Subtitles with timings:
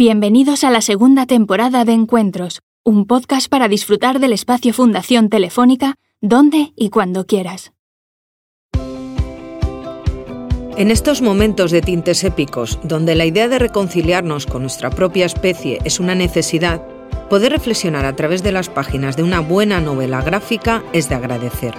[0.00, 5.96] Bienvenidos a la segunda temporada de Encuentros, un podcast para disfrutar del espacio Fundación Telefónica,
[6.22, 7.74] donde y cuando quieras.
[10.78, 15.80] En estos momentos de tintes épicos, donde la idea de reconciliarnos con nuestra propia especie
[15.84, 16.80] es una necesidad,
[17.28, 21.74] poder reflexionar a través de las páginas de una buena novela gráfica es de agradecer.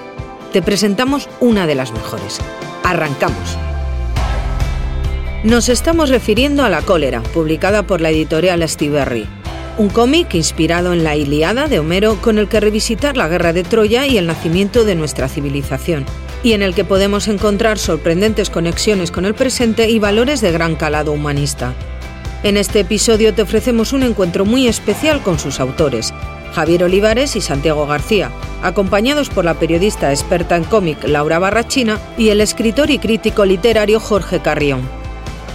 [0.53, 2.39] Te presentamos una de las mejores.
[2.83, 3.57] Arrancamos.
[5.43, 9.25] Nos estamos refiriendo a La cólera, publicada por la editorial Stiberry.
[9.79, 13.63] Un cómic inspirado en la Iliada de Homero con el que revisitar la guerra de
[13.63, 16.05] Troya y el nacimiento de nuestra civilización,
[16.43, 20.75] y en el que podemos encontrar sorprendentes conexiones con el presente y valores de gran
[20.75, 21.73] calado humanista.
[22.43, 26.13] En este episodio te ofrecemos un encuentro muy especial con sus autores,
[26.53, 28.29] Javier Olivares y Santiago García,
[28.61, 33.99] acompañados por la periodista experta en cómic Laura Barrachina y el escritor y crítico literario
[33.99, 35.00] Jorge Carrión.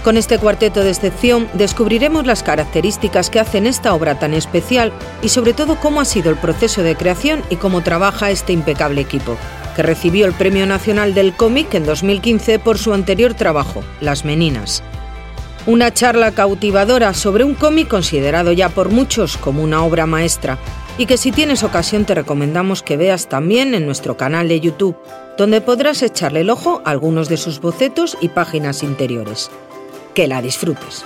[0.06, 5.30] Con este cuarteto de excepción descubriremos las características que hacen esta obra tan especial y
[5.30, 9.37] sobre todo cómo ha sido el proceso de creación y cómo trabaja este impecable equipo,
[9.74, 14.84] que recibió el Premio Nacional del Cómic en 2015 por su anterior trabajo, Las Meninas.
[15.66, 20.57] Una charla cautivadora sobre un cómic considerado ya por muchos como una obra maestra
[20.99, 24.96] y que si tienes ocasión te recomendamos que veas también en nuestro canal de YouTube,
[25.37, 29.51] donde podrás echarle el ojo a algunos de sus bocetos y páginas interiores
[30.16, 31.04] que la disfrutes.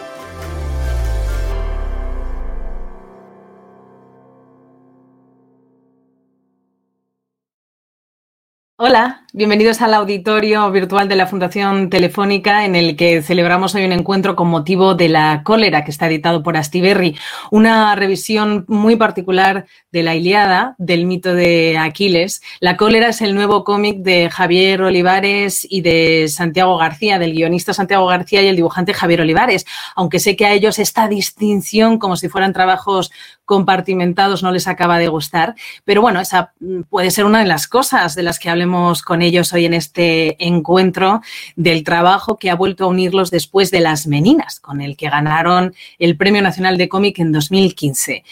[8.79, 13.93] Hola, bienvenidos al auditorio virtual de la Fundación Telefónica en el que celebramos hoy un
[13.93, 17.17] encuentro con motivo de la cólera que está editado por Astiberri,
[17.53, 22.43] una revisión muy particular de la Iliada, del mito de Aquiles.
[22.59, 27.73] La cólera es el nuevo cómic de Javier Olivares y de Santiago García, del guionista
[27.73, 32.17] Santiago García y el dibujante Javier Olivares, aunque sé que a ellos esta distinción, como
[32.17, 33.13] si fueran trabajos
[33.45, 35.55] compartimentados, no les acaba de gustar.
[35.85, 36.53] Pero bueno, esa
[36.89, 40.45] puede ser una de las cosas de las que hablemos con ellos hoy en este
[40.45, 41.21] encuentro
[41.57, 45.75] del trabajo que ha vuelto a unirlos después de las Meninas, con el que ganaron
[45.99, 48.25] el Premio Nacional de Cómic en 2015.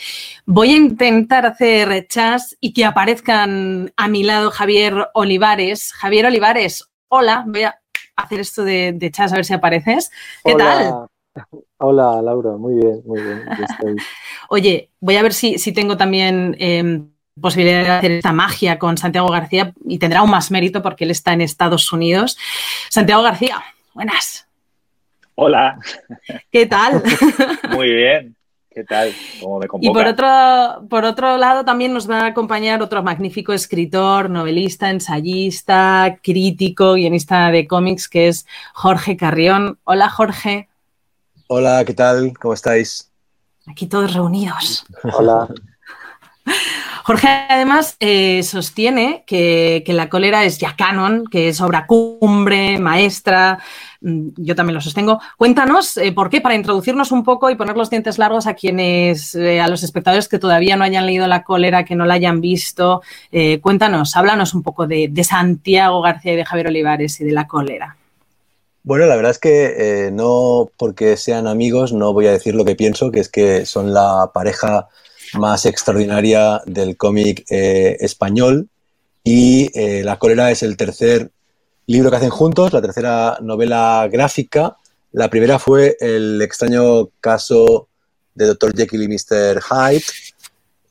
[0.47, 5.93] Voy a intentar hacer chas y que aparezcan a mi lado Javier Olivares.
[5.93, 7.79] Javier Olivares, hola, voy a
[8.17, 10.11] hacer esto de, chas a ver si apareces.
[10.45, 11.09] ¿Qué tal?
[11.79, 13.45] Hola, Laura, muy bien, muy bien.
[14.49, 19.29] Oye, voy a ver si, tengo también em, posibilidad de hacer esta magia con Santiago
[19.29, 22.39] García y tendrá aún más mérito porque él está en Estados Unidos.
[22.89, 23.63] Santiago García,
[23.95, 24.47] buenas.
[25.35, 25.79] Hola.
[26.51, 27.03] ¿Qué tal?
[27.71, 28.35] Muy bien.
[28.71, 29.13] ¿Qué tal?
[29.41, 33.53] ¿Cómo me y por otro, por otro lado también nos va a acompañar otro magnífico
[33.53, 39.79] escritor, novelista, ensayista, crítico, guionista de cómics, que es Jorge Carrión.
[39.83, 40.69] Hola, Jorge.
[41.49, 42.33] Hola, ¿qué tal?
[42.39, 43.11] ¿Cómo estáis?
[43.67, 44.87] Aquí todos reunidos.
[45.03, 45.49] Hola.
[47.09, 53.61] Jorge además eh, sostiene que, la cólera es ya canon, que es obra cumbre, maestra.
[54.03, 55.19] Mm, yo también lo sostengo.
[55.39, 59.35] Cuéntanos eh, por qué, para introducirnos un poco y poner los dientes largos a quienes,
[59.35, 62.43] eh, a los espectadores que todavía no hayan leído la cólera, que no la hayan
[62.43, 63.01] visto.
[63.63, 67.47] cuéntanos, háblanos un poco de, de Santiago García y de Javier Olivares y de la
[67.47, 67.97] cólera.
[68.83, 72.77] Bueno, la verdad es que no porque sean amigos no voy a decir lo que
[72.77, 74.89] pienso, que es que son la pareja
[75.35, 78.69] más extraordinaria del cómic eh, español.
[79.25, 81.31] Y eh, La cólera es el tercer
[81.87, 84.77] libro que hacen juntos, la tercera novela gráfica.
[85.13, 87.89] La primera fue El extraño caso
[88.35, 88.77] de Dr.
[88.77, 89.61] Jekyll y Mr.
[89.61, 90.05] Hyde,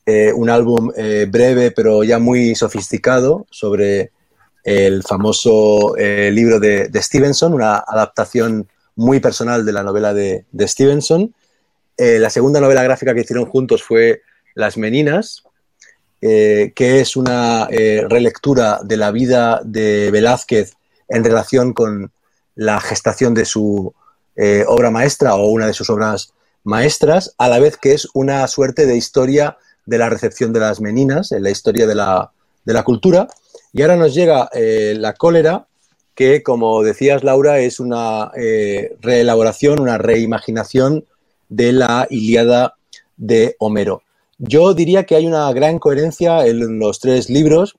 [0.04, 0.90] eh, un álbum
[1.28, 4.12] breve pero ya muy sofisticado sobre
[4.64, 11.34] el famoso libro de, Stevenson, una adaptación muy personal de la novela de, de Stevenson.
[11.96, 14.22] la segunda novela gráfica que hicieron juntos fue
[14.58, 15.44] las Meninas,
[16.20, 20.72] eh, que es una eh, relectura de la vida de Velázquez
[21.08, 22.10] en relación con
[22.56, 23.94] la gestación de su
[24.34, 26.32] eh, obra maestra o una de sus obras
[26.64, 30.80] maestras, a la vez que es una suerte de historia de la recepción de las
[30.80, 32.32] Meninas, en la historia de la,
[32.84, 33.28] cultura.
[33.72, 35.68] Y ahora nos llega la cólera,
[36.16, 38.32] que como decías Laura, es una
[39.00, 41.06] reelaboración, una reimaginación
[41.48, 42.74] de la Iliada
[43.16, 44.02] de Homero.
[44.38, 47.76] Yo diría que hay una gran coherencia en los tres libros,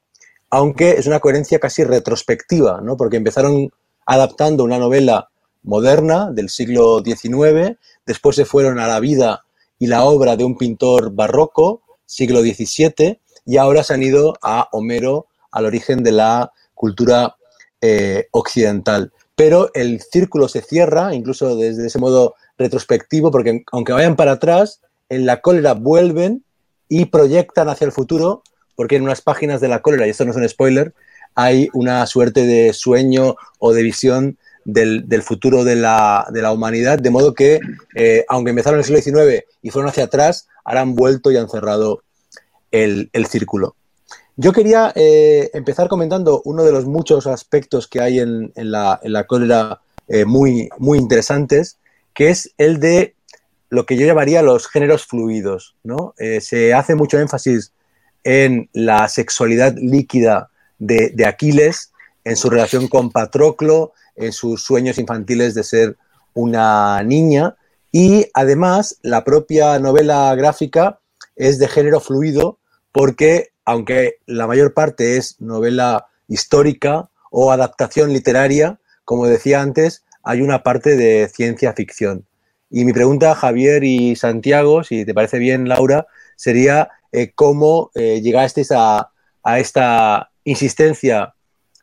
[0.49, 2.97] aunque es una coherencia casi retrospectiva, ¿no?
[2.97, 3.71] porque empezaron
[4.05, 5.29] adaptando una novela
[5.63, 9.45] moderna del siglo XIX, después se fueron a la vida
[9.77, 14.67] y la obra de un pintor barroco, siglo XVII, y ahora se han ido a
[14.73, 17.37] Homero, al origen de la cultura
[17.81, 19.13] eh, occidental.
[19.35, 24.81] Pero el círculo se cierra, incluso desde ese modo retrospectivo, porque aunque vayan para atrás,
[25.07, 26.43] en la cólera vuelven
[26.89, 28.43] y proyectan hacia el futuro,
[28.75, 30.93] porque en unas páginas de la cólera, y esto no es un spoiler,
[31.35, 37.33] hay una suerte de sueño o de visión del, futuro de la, humanidad, de modo
[37.33, 37.59] que,
[37.95, 41.37] eh, aunque empezaron en el siglo XIX y fueron hacia atrás, ahora han vuelto y
[41.37, 42.03] han cerrado
[42.71, 43.75] el, círculo.
[44.35, 49.81] Yo quería eh, empezar comentando uno de los muchos aspectos que hay en, la, cólera
[50.07, 51.77] eh, muy, muy interesantes,
[52.13, 53.15] que es el de
[53.69, 55.75] lo que yo llamaría los géneros fluidos.
[55.83, 56.13] ¿no?
[56.41, 57.71] se hace mucho énfasis
[58.23, 61.91] en la sexualidad líquida de, Aquiles,
[62.23, 65.97] en su relación con Patroclo, en sus sueños infantiles de ser
[66.33, 67.55] una niña
[67.91, 70.99] y además la propia novela gráfica
[71.35, 72.59] es de género fluido
[72.91, 80.41] porque aunque la mayor parte es novela histórica o adaptación literaria, como decía antes, hay
[80.41, 82.25] una parte de ciencia ficción.
[82.69, 87.91] Y mi pregunta a Javier y Santiago, si te parece bien, Laura, sería eh, cómo
[87.95, 89.11] eh, llegasteis a,
[89.57, 91.33] esta insistencia,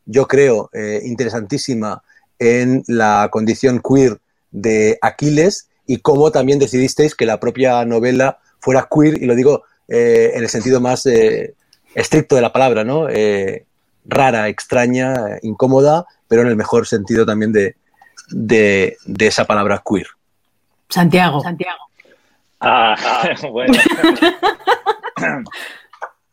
[0.04, 2.04] yo creo, eh, interesantísima
[2.38, 4.20] en la condición queer
[4.52, 9.64] de Aquiles y cómo también decidisteis que la propia novela fuera queer, y lo digo
[9.88, 11.06] en el sentido más
[11.94, 13.06] estricto de la palabra, ¿no?
[14.04, 17.76] Rara, extraña, incómoda, pero en el mejor sentido también de,
[18.30, 20.06] de, esa palabra queer.
[20.88, 21.40] Santiago.
[21.40, 21.78] Santiago.
[22.60, 22.96] Ah,
[23.50, 23.74] bueno.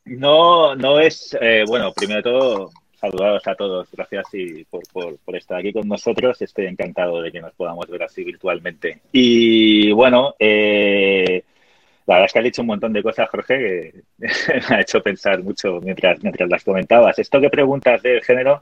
[0.05, 2.71] no, no es, bueno, primero de todo,
[3.03, 3.89] saludaros a todos.
[3.91, 6.41] Gracias y por, por, estar aquí con nosotros.
[6.41, 9.01] Estoy encantado de que nos podamos ver así virtualmente.
[9.11, 11.43] Y bueno, eh,
[12.05, 14.03] la verdad es que has dicho un montón de cosas, Jorge, que
[14.69, 17.19] me ha hecho pensar mucho mientras, mientras las comentabas.
[17.19, 18.61] Esto que preguntas del género,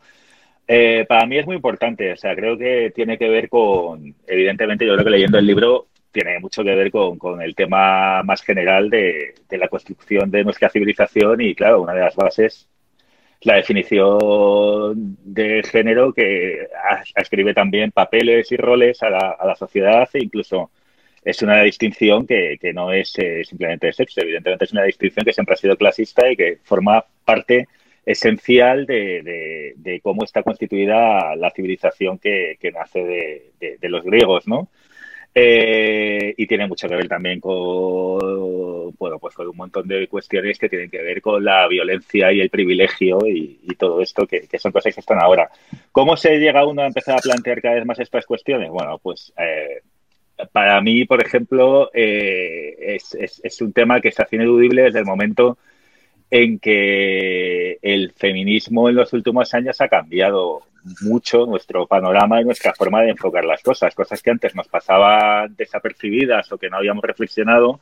[0.74, 2.14] eh, para mí es muy importante.
[2.14, 5.88] O sea, creo que tiene que ver con, evidentemente, yo creo que leyendo el libro
[6.12, 10.70] tiene mucho que ver con, el tema más general de, de, la construcción de nuestra
[10.70, 12.68] civilización y, claro, una de las bases
[13.42, 16.68] la definición de género que
[17.16, 20.70] escribe también papeles y roles a la, a la sociedad e incluso
[21.24, 25.26] es una distinción que, que no es eh, simplemente de sexo, evidentemente es una distinción
[25.26, 27.68] que siempre ha sido clasista y que forma parte
[28.06, 34.48] esencial de, de, cómo está constituida la civilización que, que nace de, de, los griegos,
[34.48, 34.70] ¿no?
[35.34, 40.60] Eh, y tiene mucho que ver también con, bueno, pues con un montón de cuestiones
[40.60, 44.72] que tienen que ver con la violencia y el privilegio y, todo esto, que, son
[44.72, 45.50] cosas que están ahora.
[45.92, 48.70] ¿Cómo se llega uno a empezar a plantear cada vez más estas cuestiones?
[48.70, 49.82] Bueno, pues eh,
[50.52, 55.58] para mí, por ejemplo, eh, es, es, un tema que hace ineludible desde el momento
[56.32, 60.62] en que el feminismo en los últimos años ha cambiado
[61.02, 63.94] mucho nuestro panorama y nuestra forma de enfocar las cosas.
[63.94, 67.82] Cosas que antes nos pasaban desapercibidas o que no habíamos reflexionado,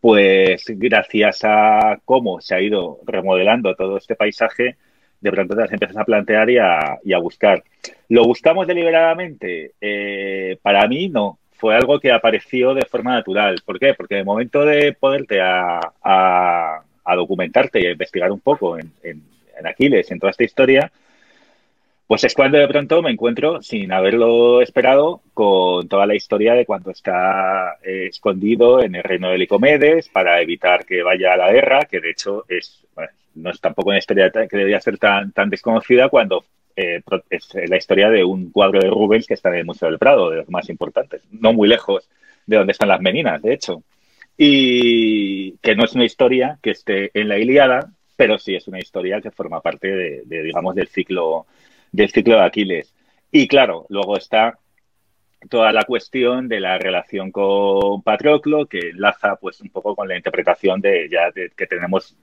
[0.00, 4.76] pues gracias a cómo se ha ido remodelando todo este paisaje,
[5.20, 7.62] de pronto te las empiezas a plantear y a, buscar.
[8.08, 9.72] ¿Lo buscamos deliberadamente?
[9.80, 11.38] Eh, para mí no.
[11.52, 13.56] Fue algo que apareció de forma natural.
[13.64, 13.94] ¿Por qué?
[13.94, 18.86] Porque el momento de poderte a, a, documentarte y a investigar un poco en
[19.64, 20.90] Aquiles, en toda esta historia,
[22.12, 26.66] pues es cuando de pronto me encuentro, sin haberlo esperado, con toda la historia de
[26.66, 31.50] cuando está eh, escondido en el reino de Licomedes para evitar que vaya a la
[31.50, 32.84] guerra, que de hecho es,
[33.34, 36.44] no es tampoco una historia que debería ser tan, tan desconocida cuando
[36.76, 37.00] eh,
[37.30, 40.28] es la historia de un cuadro de Rubens que está en el Museo del Prado,
[40.28, 42.08] de los más importantes, no muy lejos
[42.44, 43.82] de donde están las Meninas, de hecho.
[44.36, 48.78] Y que no es una historia que esté en la Iliada, pero sí es una
[48.78, 49.88] historia que forma parte
[50.24, 51.46] de digamos, del ciclo
[51.92, 52.94] del ciclo de Aquiles.
[53.30, 54.58] Y claro, luego está
[55.48, 60.16] toda la cuestión de la relación con Patroclo, que enlaza pues un poco con la
[60.16, 62.16] interpretación de ya que tenemos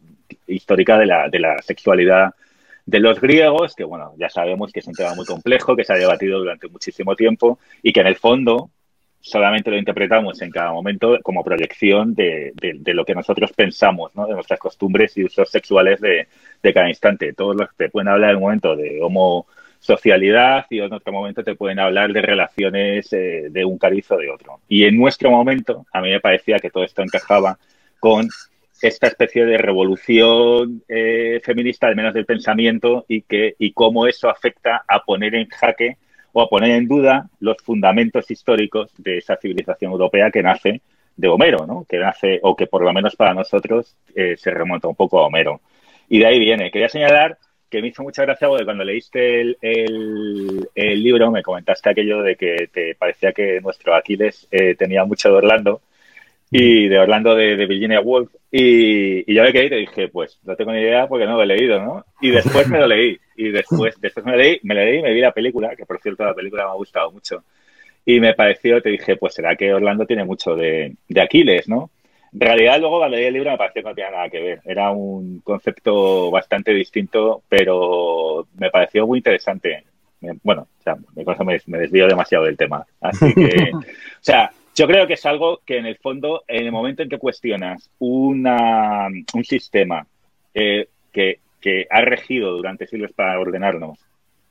[0.47, 2.33] histórica de la, de la sexualidad
[2.85, 5.93] de los griegos, que bueno, ya sabemos que es un tema muy complejo, que se
[5.93, 8.71] ha debatido durante muchísimo tiempo y que en el fondo
[9.21, 12.53] solamente lo interpretamos en cada momento como proyección de,
[12.85, 14.25] lo que nosotros pensamos, ¿no?
[14.25, 16.27] de nuestras costumbres y usos sexuales de,
[16.73, 17.33] cada instante.
[17.33, 19.47] Todos los que te pueden hablar en un momento de homo
[19.79, 24.17] socialidad y en otro momento te pueden hablar de relaciones eh, de un cariz o
[24.17, 24.59] de otro.
[24.67, 27.57] Y en nuestro momento a mí me parecía que todo esto encajaba
[27.99, 28.27] con
[28.81, 34.29] esta especie de revolución eh, feminista, al menos del pensamiento, y, que, y cómo eso
[34.29, 35.97] afecta a poner en jaque
[36.33, 40.81] o a poner en duda los fundamentos históricos de esa civilización europea que nace
[41.15, 41.85] de Homero, ¿no?
[41.87, 45.27] que nace, o que por lo menos para nosotros eh, se remonta un poco a
[45.27, 45.61] Homero.
[46.07, 46.71] Y de ahí viene.
[46.71, 47.37] Quería señalar
[47.69, 52.69] que me hizo mucha gracia porque cuando leíste el, libro me comentaste aquello de que
[52.71, 55.81] te parecía que nuestro Aquiles eh, tenía mucho de Orlando
[56.51, 60.55] y de Orlando de, Virginia Woolf y, yo me quedé y te dije, pues no
[60.55, 62.05] tengo ni idea porque no lo he leído, ¿no?
[62.21, 65.21] Y después me lo leí y después, después me leí, me leí y me vi
[65.21, 67.43] la película, que por cierto la película me ha gustado mucho
[68.05, 71.91] y me pareció, te dije, pues será que Orlando tiene mucho de, de Aquiles, ¿no?
[72.33, 74.61] En realidad, luego cuando leí el libro me pareció que no tenía nada que ver.
[74.65, 79.83] Era un concepto bastante distinto, pero me pareció muy interesante.
[80.43, 80.95] Bueno, o sea,
[81.45, 82.85] me, me desvío demasiado del tema.
[83.01, 83.81] Así que, o
[84.21, 87.17] sea, yo creo que es algo que en el fondo, en el momento en que
[87.17, 90.05] cuestionas una, un sistema
[90.53, 93.99] eh, que, que, ha regido durante siglos para ordenarnos,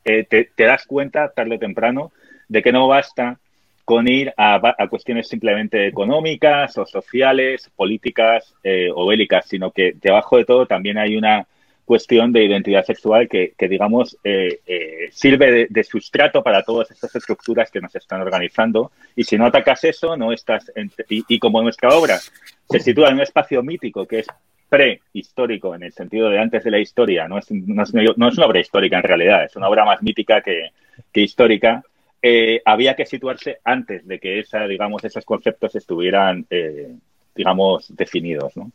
[0.04, 2.12] eh, te, das cuenta tarde o temprano
[2.48, 3.38] de que no basta
[3.84, 10.36] con ir a, cuestiones simplemente económicas o sociales, políticas eh, o bélicas, sino que debajo
[10.36, 11.46] de todo también hay una
[11.88, 17.80] cuestión de identidad sexual que, digamos, eh, sirve de, sustrato para todas estas estructuras que
[17.80, 18.92] nos están organizando.
[19.16, 20.70] Y si no atacas eso, no estás.
[21.08, 24.26] y, como nuestra obra se sitúa en un espacio mítico que es
[24.68, 28.60] prehistórico en el sentido de antes de la historia, no es, no es, una obra
[28.60, 30.70] histórica en realidad, es una obra más mítica que,
[31.12, 31.82] que histórica
[32.20, 36.96] eh, había que situarse antes de que esa, digamos, esos conceptos estuvieran, eh,
[37.34, 38.56] digamos, definidos.
[38.56, 38.72] ¿no?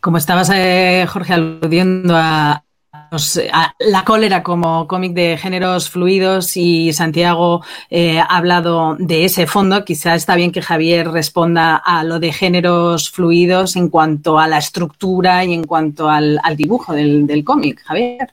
[0.00, 2.63] Como estabas, eh, Jorge, aludiendo a,
[3.78, 9.84] la cólera como cómic de géneros fluidos y Santiago ha hablado de ese fondo.
[9.84, 14.58] Quizá está bien que Javier responda a lo de géneros fluidos en cuanto a la
[14.58, 17.80] estructura y en cuanto al, dibujo del, cómic.
[17.84, 18.28] Javier.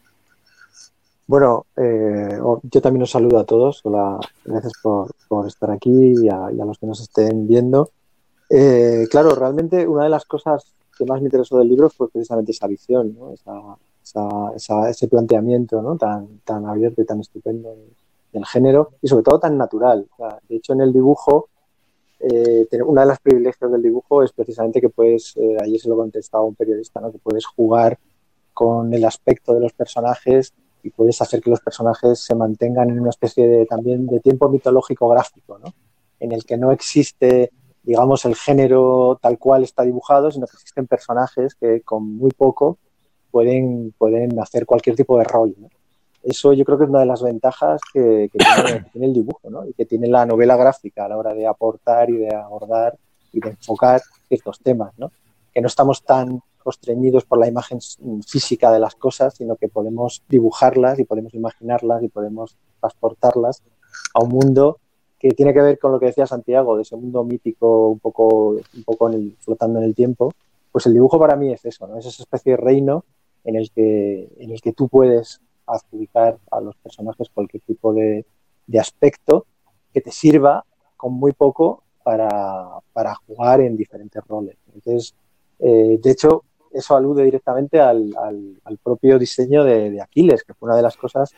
[1.28, 3.82] Bueno, eh, yo también os saludo a todos.
[3.84, 7.92] Hola, gracias por, estar aquí y a, los que nos estén viendo.
[8.50, 12.52] Eh, claro, realmente una de las cosas que más me interesó del libro fue precisamente
[12.52, 13.16] esa visión,
[14.90, 15.98] ese planteamiento ¿no?
[15.98, 17.76] tan, tan abierto y tan estupendo
[18.32, 20.08] del género y sobre todo tan natural.
[20.48, 21.50] de hecho, en el dibujo,
[22.20, 26.44] eh, una de las privilegios del dibujo es precisamente que puedes, ayer se lo contestaba
[26.44, 27.12] un periodista, ¿no?
[27.12, 27.98] que puedes jugar
[28.54, 30.54] con el aspecto de los personajes
[30.84, 34.50] y puedes hacer que los personajes se mantengan en una especie de, también de tiempo
[34.50, 35.74] mitológico gráfico, ¿no?
[36.20, 37.52] en el que no existe,
[37.84, 42.78] digamos, el género tal cual está dibujado, sino que existen personajes que con muy poco
[43.32, 45.56] pueden, pueden hacer cualquier tipo de rol.
[46.24, 49.66] Eso yo creo que es una de las ventajas que, tiene, el dibujo ¿no?
[49.66, 52.96] y que tiene la novela gráfica a la hora de aportar y de abordar
[53.34, 55.12] y de enfocar ciertos temas, ¿no?
[55.54, 57.80] que no estamos tan constreñidos por la imagen
[58.26, 63.64] física de las cosas, sino que podemos dibujarlas y podemos imaginarlas y podemos transportarlas
[64.14, 64.78] a un mundo
[65.20, 68.50] que tiene que ver con lo que decía Santiago, de ese mundo mítico un poco,
[68.50, 70.34] un poco flotando en el tiempo.
[70.72, 71.98] Pues el dibujo para mí es eso, ¿no?
[71.98, 73.06] Es esa especie de reino
[73.44, 78.26] en el que, en el que tú puedes adjudicar a los personajes cualquier tipo de,
[78.68, 79.46] de aspecto
[79.94, 80.66] que te sirva
[80.98, 84.58] con muy poco para, para jugar en diferentes roles.
[84.74, 85.16] Entonces,
[85.60, 88.14] eh, de hecho, eso alude directamente al,
[88.84, 91.32] propio diseño de, Aquiles, que fue una de las cosas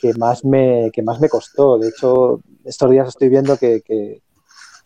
[0.00, 1.78] que más me, que más me costó.
[1.78, 4.22] De hecho, estos días estoy viendo que,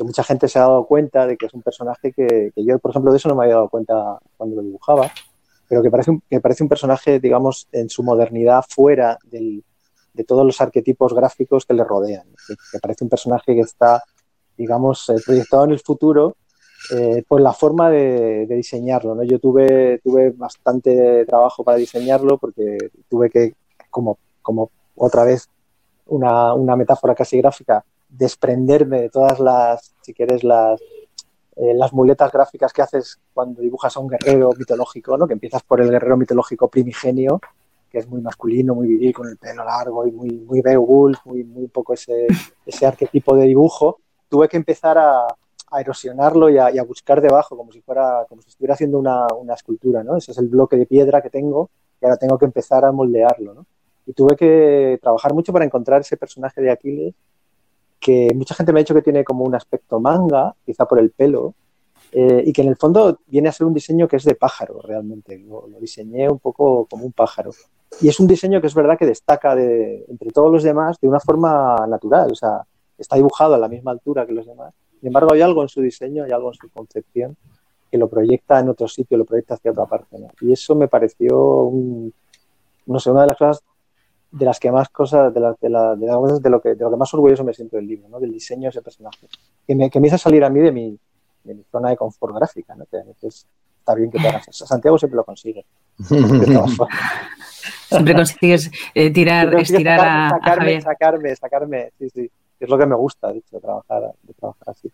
[0.00, 3.12] mucha gente se ha dado cuenta de que es un personaje que, yo, por ejemplo,
[3.12, 5.10] de eso no me había dado cuenta cuando lo dibujaba,
[5.70, 10.44] pero que parece un, que parece un personaje, digamos, en su modernidad fuera de todos
[10.44, 12.26] los arquetipos gráficos que le rodean.
[12.72, 14.02] Que, parece un personaje que está,
[14.58, 16.36] digamos, eh, proyectado en el futuro
[16.92, 19.14] eh, pues la forma de, diseñarlo.
[19.14, 19.22] ¿no?
[19.22, 22.76] Yo tuve, tuve bastante trabajo para diseñarlo porque
[23.08, 23.54] tuve que,
[23.90, 25.48] como, como otra vez
[26.06, 30.80] una, una metáfora casi gráfica, desprenderme de todas las, si quieres, las,
[31.62, 35.26] eh, las muletas gráficas que haces cuando dibujas a un guerrero mitológico, ¿no?
[35.26, 37.38] que empiezas por el guerrero mitológico primigenio,
[37.90, 41.44] que es muy masculino, muy viril, con el pelo largo y muy, muy Beowulf, muy,
[41.44, 42.26] muy poco ese,
[42.64, 43.98] ese arquetipo de dibujo.
[44.28, 45.26] Tuve que empezar a,
[45.70, 50.02] a erosionarlo y a, buscar debajo, como si fuera, como si estuviera haciendo una, escultura,
[50.02, 50.16] ¿no?
[50.16, 53.54] Ese es el bloque de piedra que tengo y ahora tengo que empezar a moldearlo,
[53.54, 53.66] ¿no?
[54.06, 57.14] Y tuve que trabajar mucho para encontrar ese personaje de Aquiles
[58.00, 61.10] que mucha gente me ha dicho que tiene como un aspecto manga, quizá por el
[61.10, 61.54] pelo,
[62.12, 64.80] eh, y que en el fondo viene a ser un diseño que es de pájaro
[64.82, 65.38] realmente.
[65.38, 67.50] Lo, lo, diseñé un poco como un pájaro.
[68.00, 71.08] Y es un diseño que es verdad que destaca de, entre todos los demás de
[71.08, 72.62] una forma natural, o sea,
[72.96, 75.80] está dibujado a la misma altura que los demás sin embargo, hay algo en su
[75.80, 77.36] diseño, hay algo en su concepción
[77.90, 80.18] que lo proyecta en otro sitio, lo proyecta hacia otra parte.
[80.42, 81.70] Y eso me pareció,
[82.86, 83.64] no sé, una de las cosas
[84.32, 87.54] de las que más cosas, de, de, lo que, de lo que más orgulloso me
[87.54, 88.20] siento del libro, ¿no?
[88.20, 89.26] del diseño de ese personaje,
[89.66, 90.98] que me, que me hizo salir a mí de mi,
[91.44, 92.86] de mi zona de confort gráfica, ¿no?
[92.86, 93.46] que es
[93.80, 94.66] está bien que te hagas eso.
[94.66, 95.64] Santiago siempre lo consigue.
[97.88, 102.30] siempre consigues eh, tirar, estirar a, sacarme, sacarme, sacarme, sí, sí.
[102.58, 104.90] Es lo que me gusta, de trabajar, de trabajar así.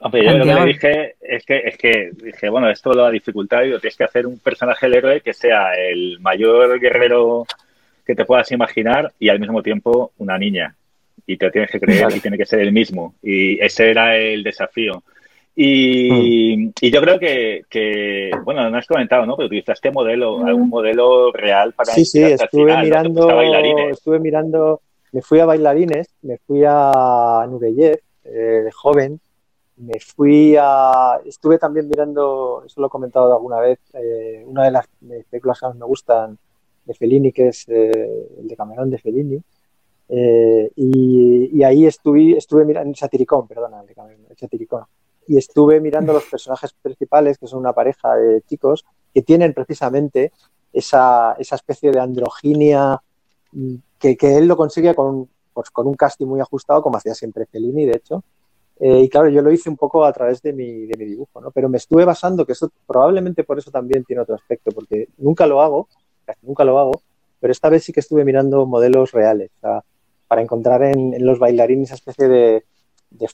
[0.00, 3.10] Hombre, yo lo que le dije es que, es que dije, bueno, esto lo ha
[3.10, 7.46] dificultado y tienes que hacer un personaje del héroe que sea el mayor guerrero
[8.04, 10.74] que te puedas imaginar y al mismo tiempo una niña.
[11.26, 13.14] Y te tienes que creer y tiene que ser el mismo.
[13.22, 15.02] Y ese era el desafío.
[15.56, 16.72] Y, mm.
[16.80, 19.36] y yo creo que, que, bueno, no has comentado, ¿no?
[19.36, 20.46] Pero utilizaste modelo, mm.
[20.46, 23.40] algún modelo real para Sí, sí, estuve mirando,
[23.90, 24.80] estuve mirando,
[25.12, 28.28] me fui a bailarines, me fui a Nureyev, eh,
[28.64, 29.20] de joven,
[29.76, 34.70] me fui a, estuve también mirando, eso lo he comentado alguna vez, eh, una de
[34.72, 34.88] las
[35.30, 36.38] películas que más me gustan
[36.84, 39.42] de Fellini, que es eh, el de Camerón de Fellini,
[40.06, 44.84] y, y, ahí estuve, estuve mirando, Satiricón, perdona, el de Camerón, el Satiricón
[45.26, 50.32] y estuve mirando los personajes principales, que son una pareja de chicos, que tienen precisamente
[50.72, 53.00] esa, esa especie de androginia
[53.52, 57.14] mm, que, que, él lo consigue con pues, con un casting muy ajustado, como hacía
[57.14, 58.24] siempre Fellini, de hecho.
[58.80, 61.40] Eh, y claro, yo lo hice un poco a través de mi, de mi dibujo,
[61.40, 61.52] ¿no?
[61.52, 65.46] Pero me estuve basando, que eso probablemente por eso también tiene otro aspecto, porque nunca
[65.46, 65.88] lo hago,
[66.24, 67.02] casi nunca lo hago,
[67.40, 69.84] pero esta vez sí que estuve mirando modelos reales, o sea,
[70.26, 72.64] para encontrar en, los bailarines esa especie de,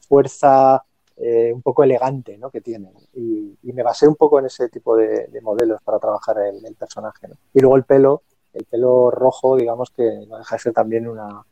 [0.06, 0.82] fuerza,
[1.16, 2.50] eh, un poco elegante ¿no?
[2.50, 2.92] que tienen.
[3.14, 7.28] Y, me basé un poco en ese tipo de, modelos para trabajar el, personaje.
[7.54, 11.44] Y luego el pelo, el pelo rojo, digamos que no deja de ser también una,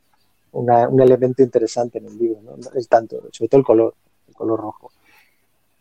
[0.53, 2.57] un elemento interesante en el libro, ¿no?
[2.75, 3.95] el tanto, sobre todo el color,
[4.27, 4.91] el color rojo.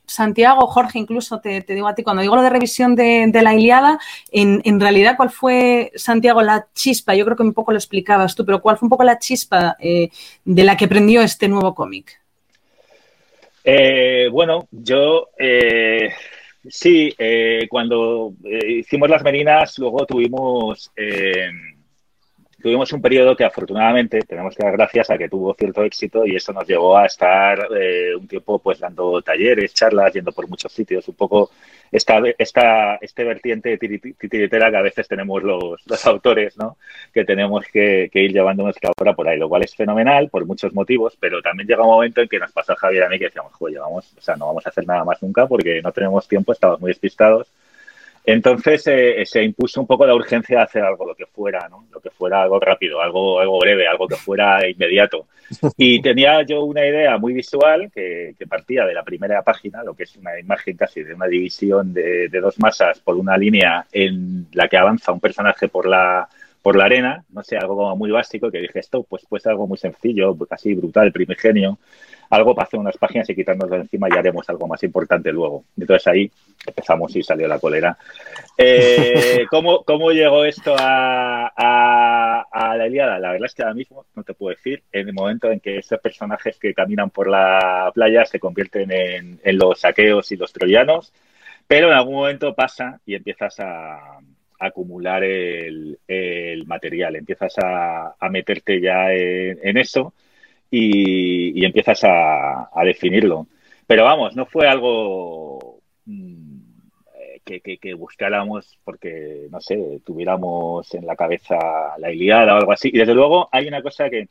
[0.07, 3.99] Santiago, Jorge, incluso te, digo a ti, cuando digo lo de revisión de, la Iliada,
[4.31, 7.13] en, en, realidad, ¿cuál fue, Santiago, la chispa?
[7.13, 9.75] Yo creo que un poco lo explicabas tú, pero ¿cuál fue un poco la chispa
[9.79, 10.09] eh,
[10.45, 12.21] de la que prendió este nuevo cómic?
[13.65, 16.09] Eh, bueno, yo eh,
[16.69, 18.33] sí, eh, cuando
[18.65, 20.89] hicimos las merinas, luego tuvimos
[22.61, 26.35] tuvimos un periodo que afortunadamente tenemos que dar gracias a que tuvo cierto éxito y
[26.35, 27.67] eso nos llevó a estar
[28.17, 31.51] un tiempo pues dando talleres, charlas, yendo por muchos sitios, un poco
[31.91, 36.77] esta, esta, este vertiente titiritera que a veces tenemos los, los autores, ¿no?
[37.13, 40.73] Que tenemos que, ir llevando nuestra obra por ahí, lo cual es fenomenal por muchos
[40.73, 43.53] motivos, pero también llega un momento en que nos pasa Javier a mí que decíamos,
[43.53, 46.51] joder, vamos, o sea, no vamos a hacer nada más nunca porque no tenemos tiempo,
[46.51, 47.51] estamos muy despistados
[48.27, 51.87] entonces eh, se impuso un poco la urgencia de hacer algo, lo que fuera, ¿no?
[51.89, 55.27] Lo que fuera algo rápido, algo, algo breve, algo que fuera inmediato.
[55.77, 60.03] Y tenía yo una idea muy visual que, partía de la primera página, lo que
[60.03, 64.67] es una imagen casi de una división de, dos masas por una línea en la
[64.67, 66.27] que avanza un personaje por la,
[66.67, 69.67] por la arena, no sé, algo como muy básico, que dije esto, pues pues algo
[69.67, 71.79] muy sencillo, casi brutal, primigenio,
[72.29, 75.63] algo para hacer unas páginas y quitarnos de encima y haremos algo más importante luego.
[75.77, 76.29] Entonces ahí
[76.65, 77.97] empezamos y salió la colera.
[78.57, 83.17] Eh, ¿cómo, ¿cómo, llegó esto a, a, la Iliada?
[83.17, 84.83] La verdad es que ahora mismo no te puedo decir.
[84.91, 89.39] En el momento en que esos personajes que caminan por la playa se convierten en,
[89.41, 91.13] en los saqueos y los troyanos,
[91.65, 94.19] pero en algún momento pasa y empiezas a,
[94.59, 95.97] acumular el,
[96.65, 100.13] material, empiezas a, a meterte ya en, en eso
[100.71, 103.47] y, empiezas a, definirlo.
[103.85, 106.59] Pero vamos, no fue algo mm,
[107.45, 111.57] que, que, buscáramos porque, no sé, tuviéramos en la cabeza
[111.97, 112.89] la Iliada o algo así.
[112.93, 114.27] Y desde luego hay una cosa que,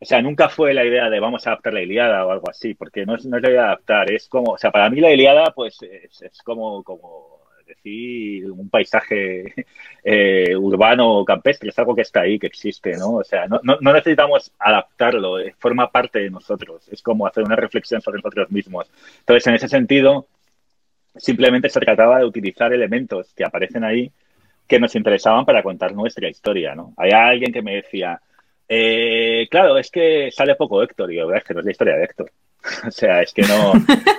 [0.00, 2.74] o sea, nunca fue la idea de vamos a adaptar la Iliada o algo así,
[2.74, 5.00] porque no es, no es la idea de adaptar, es como, o sea, para mí
[5.00, 7.41] la Iliada pues es, es como, como
[7.84, 9.54] un paisaje
[10.04, 13.14] eh, urbano o campestre, es algo que está ahí, que existe, ¿no?
[13.16, 17.56] O sea, no, no, necesitamos adaptarlo, eh, forma parte de nosotros, es como hacer una
[17.56, 18.90] reflexión sobre nosotros mismos.
[19.20, 20.26] Entonces, en ese sentido,
[21.16, 24.10] simplemente se trataba de utilizar elementos que aparecen ahí
[24.66, 26.94] que nos interesaban para contar nuestra historia, ¿no?
[26.96, 28.20] Hay alguien que me decía,
[28.68, 31.96] eh, claro, es que sale poco Héctor, y yo, es que no es la historia
[31.96, 32.32] de Héctor.
[32.86, 33.72] O sea, es que no,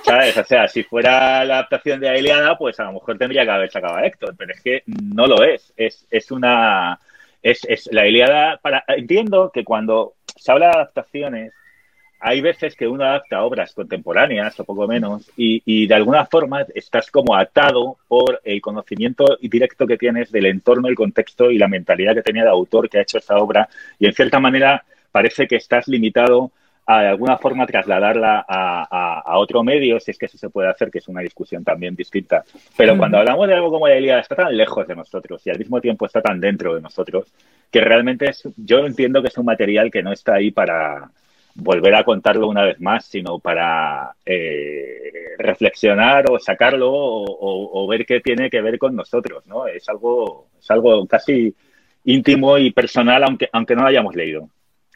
[0.03, 0.37] ¿sabes?
[0.37, 3.71] O sea, si fuera la adaptación de Ailiana, pues a lo mejor tendría que haber
[3.71, 5.73] sacado a Héctor, pero es que no lo es.
[5.77, 6.99] Es, es una.
[7.41, 8.57] Es, es la Iliada.
[8.57, 11.53] Para, entiendo que cuando se habla de adaptaciones,
[12.25, 16.65] hay veces que uno adapta obras contemporáneas o poco menos y, y, de alguna forma
[16.73, 21.67] estás como atado por el conocimiento directo que tienes del entorno, el contexto y la
[21.67, 23.67] mentalidad que tenía el autor que ha hecho esa obra
[23.99, 26.53] y en cierta manera parece que estás limitado
[26.85, 30.69] a de alguna forma trasladarla a, a, otro medio, si es que eso se puede
[30.69, 32.43] hacer, que es una discusión también distinta.
[32.75, 35.59] Pero cuando hablamos de algo como la Ilíada, está tan lejos de nosotros y al
[35.59, 37.31] mismo tiempo está tan dentro de nosotros,
[37.71, 41.09] que realmente es, yo entiendo que es un material que no está ahí para
[41.55, 48.21] volver a contarlo una vez más, sino para eh, reflexionar o sacarlo o, ver qué
[48.21, 49.67] tiene que ver con nosotros, ¿no?
[49.67, 51.53] Es algo, es algo casi
[52.05, 54.49] íntimo y personal, aunque, aunque no lo hayamos leído.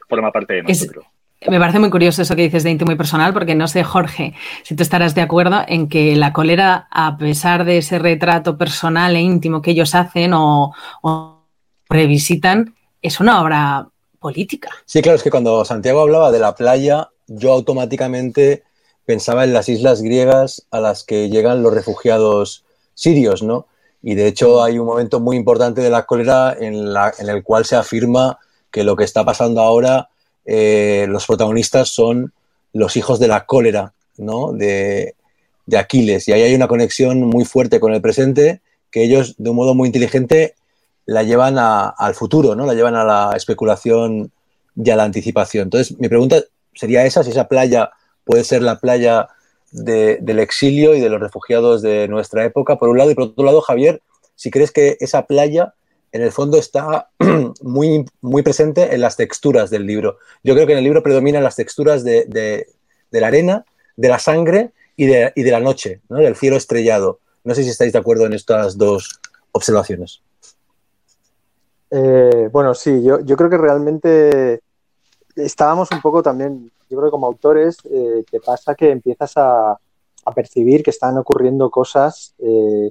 [0.08, 1.04] Forma parte de nosotros.
[1.46, 4.34] Me parece muy curioso eso que dices de íntimo y personal, porque no sé, Jorge,
[4.64, 9.14] si tú estarás de acuerdo en que la cólera, a pesar de ese retrato personal
[9.14, 10.72] e íntimo que ellos hacen o,
[11.02, 11.44] o
[11.88, 14.70] revisitan, es una obra política.
[14.84, 18.64] Sí, claro, es que cuando Santiago hablaba de la playa, yo automáticamente
[19.04, 23.66] pensaba en las islas griegas a las que llegan los refugiados sirios, ¿no?
[24.02, 27.42] Y de hecho hay un momento muy importante de la cólera en, la, en el
[27.42, 28.38] cual se afirma
[28.70, 30.10] que lo que está pasando ahora,
[30.50, 32.32] eh, los protagonistas son
[32.72, 34.52] los hijos de la cólera, ¿no?
[34.52, 35.14] De,
[35.66, 36.26] de Aquiles.
[36.26, 39.74] Y ahí hay una conexión muy fuerte con el presente que ellos, de un modo
[39.74, 40.54] muy inteligente,
[41.04, 42.64] la llevan al futuro, ¿no?
[42.64, 44.32] La llevan a la especulación
[44.74, 45.64] y a la anticipación.
[45.64, 46.42] Entonces, mi pregunta
[46.74, 47.90] sería esa, si esa playa
[48.24, 49.28] puede ser la playa
[49.70, 53.44] del exilio y de los refugiados de nuestra época, por un lado, y por otro
[53.44, 54.00] lado, Javier,
[54.34, 55.74] si crees que esa playa
[56.12, 57.10] en el fondo está
[57.62, 60.18] muy, muy presente en las texturas del libro.
[60.42, 62.66] Yo creo que en el libro predominan las texturas de,
[63.10, 63.64] la arena,
[63.96, 66.18] de la sangre y de, la noche, ¿no?
[66.18, 67.20] del cielo estrellado.
[67.44, 69.20] No sé si estáis de acuerdo en estas dos
[69.52, 70.22] observaciones.
[71.90, 74.60] Eh, bueno, sí, yo, yo, creo que realmente
[75.36, 79.78] estábamos un poco también, yo creo que como autores, eh, te pasa que empiezas a,
[80.34, 82.90] percibir que están ocurriendo cosas eh,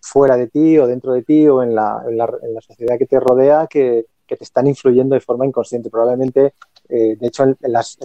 [0.00, 3.20] fuera de ti o dentro de ti o en la, en la, sociedad que te
[3.20, 5.90] rodea que, te están influyendo de forma inconsciente.
[5.90, 6.54] Probablemente,
[6.88, 7.98] de hecho, en, las,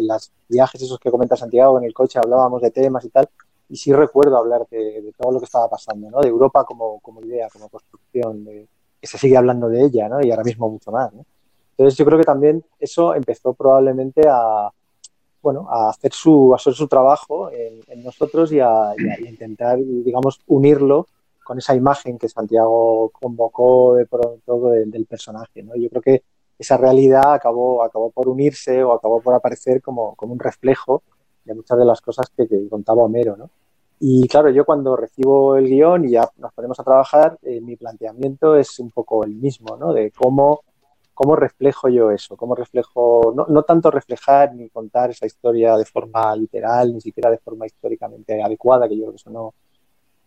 [0.47, 3.29] viajes esos que comenta Santiago, en el coche hablábamos de temas y tal,
[3.69, 6.19] y sí recuerdo hablar de, todo lo que estaba pasando, ¿no?
[6.21, 8.67] de Europa como, como idea, como construcción, de,
[8.99, 10.21] que se sigue hablando de ella, ¿no?
[10.21, 11.25] Y ahora mismo mucho más, ¿no?
[11.71, 14.69] Entonces yo creo que también eso empezó probablemente a,
[15.41, 18.93] bueno, a hacer su, a hacer su trabajo en, nosotros y a,
[19.25, 21.07] intentar, digamos, unirlo
[21.49, 25.75] con esa imagen que Santiago convocó de pronto del personaje, ¿no?
[25.75, 26.23] Yo creo que
[26.59, 31.01] esa realidad acabó, acabó por unirse o acabó por aparecer como, como un reflejo
[31.43, 33.49] de muchas de las cosas que, que contaba Homero, ¿no?
[33.99, 37.75] Y claro, yo cuando recibo el guion y ya nos ponemos a trabajar, eh, mi
[37.75, 39.91] planteamiento es un poco el mismo, ¿no?
[39.91, 40.61] De cómo,
[41.15, 45.85] cómo reflejo yo eso, cómo reflejo, no, no, tanto reflejar ni contar esa historia de
[45.85, 49.55] forma literal, ni siquiera de forma históricamente adecuada, que yo creo que eso no,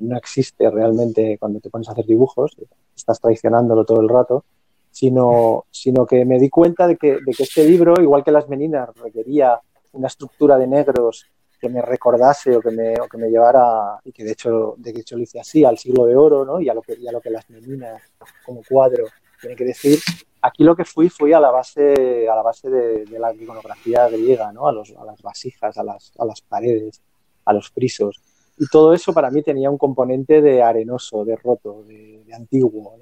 [0.03, 2.57] no existe realmente cuando te pones a hacer dibujos,
[2.95, 4.45] estás traicionándolo todo el rato,
[4.91, 8.49] sino, sino que me di cuenta de que, de que este libro, igual que Las
[8.49, 9.59] Meninas, requería
[9.93, 11.27] una estructura de negros
[11.59, 14.91] que me recordase o que me, o que me llevara, y que de hecho, de
[14.91, 16.61] hecho lo hice así, al siglo de oro, ¿no?
[16.61, 18.03] Y a lo que, a lo que las meninas
[18.45, 19.07] como cuadro
[19.41, 19.99] tienen que decir.
[20.41, 24.53] Aquí lo que fui fui a la base, a la base de, la iconografía griega,
[24.53, 24.67] ¿no?
[24.67, 27.01] A, los, a las vasijas, a las, a las paredes,
[27.45, 28.21] a los frisos.
[28.59, 32.99] Y todo eso para mí tenía un componente de arenoso, de roto, de, antiguo.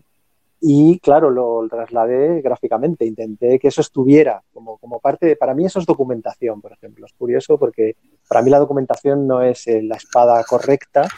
[0.61, 5.65] Y claro, lo trasladé gráficamente, intenté que eso estuviera como, como parte de, para mí
[5.65, 7.07] eso es documentación, por ejemplo.
[7.07, 7.97] Es curioso porque
[8.29, 11.09] para mí la documentación no es la espada correcta,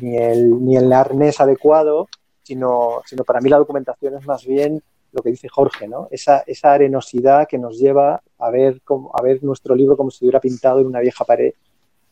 [0.00, 2.08] ni el, ni el arnés adecuado,
[2.42, 4.82] sino, sino para mí la documentación es más bien
[5.12, 6.08] lo que dice Jorge, ¿no?
[6.10, 10.16] Esa, esa arenosidad que nos lleva a ver, como, a ver nuestro libro como si
[10.16, 11.52] estuviera pintado en una vieja pared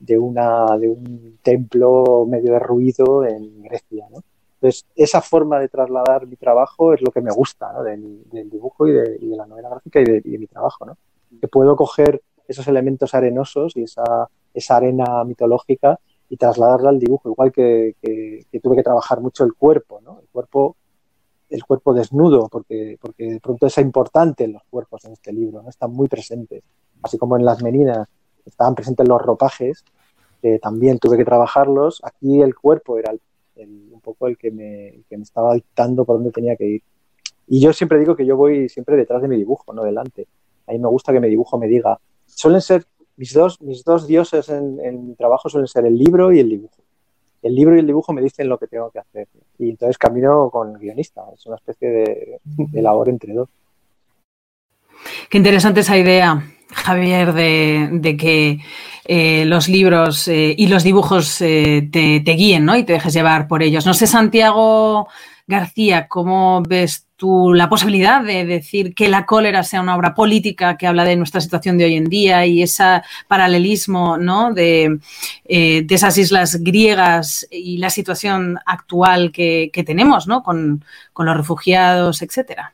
[0.03, 4.23] de, una, de un templo medio derruido en Grecia, ¿no?
[4.55, 7.83] Entonces, esa forma de trasladar mi trabajo es lo que me gusta ¿no?
[7.83, 10.87] del, dibujo y de, la novela gráfica y de, mi trabajo.
[10.87, 10.97] ¿no?
[11.41, 17.29] Que puedo coger esos elementos arenosos y esa, esa arena mitológica y trasladarla al dibujo,
[17.31, 17.97] igual que,
[18.63, 20.21] tuve que trabajar mucho el cuerpo, ¿no?
[20.21, 20.77] el cuerpo
[21.51, 25.69] el cuerpo desnudo, porque, porque de pronto es importante los cuerpos en este libro, ¿no?
[25.69, 26.63] están muy presentes.
[27.03, 28.09] Así como en las meninas
[28.47, 29.85] estaban presentes los ropajes,
[30.61, 32.01] también tuve que trabajarlos.
[32.05, 33.13] Aquí el cuerpo era
[33.57, 36.83] un poco el que, me, que me estaba dictando por dónde tenía que ir.
[37.47, 40.27] Y yo siempre digo que yo voy siempre detrás de mi dibujo, no delante.
[40.67, 41.99] A mí me gusta que mi dibujo me diga.
[42.27, 42.85] Suelen ser
[43.17, 46.49] mis dos, mis dos dioses en, en mi trabajo suelen ser el libro y el
[46.49, 46.83] dibujo.
[47.43, 49.29] El libro y el dibujo me dicen lo que tengo que hacer.
[49.59, 51.23] Y entonces camino con el guionista.
[51.35, 53.49] Es una especie de, de labor entre dos.
[55.29, 58.61] Qué interesante esa idea, Javier, de, que
[59.05, 62.77] eh, los libros eh, y los dibujos eh, te, guíen ¿no?
[62.77, 63.87] y te dejes llevar por ellos.
[63.87, 65.09] No sé, Santiago
[65.47, 70.77] García, ¿cómo ves tú la posibilidad de decir que la cólera sea una obra política
[70.77, 74.53] que habla de nuestra situación de hoy en día y ese paralelismo ¿no?
[74.53, 74.99] de,
[75.45, 80.43] esas islas griegas y la situación actual que, tenemos ¿no?
[80.43, 82.73] con, con los refugiados, etcétera?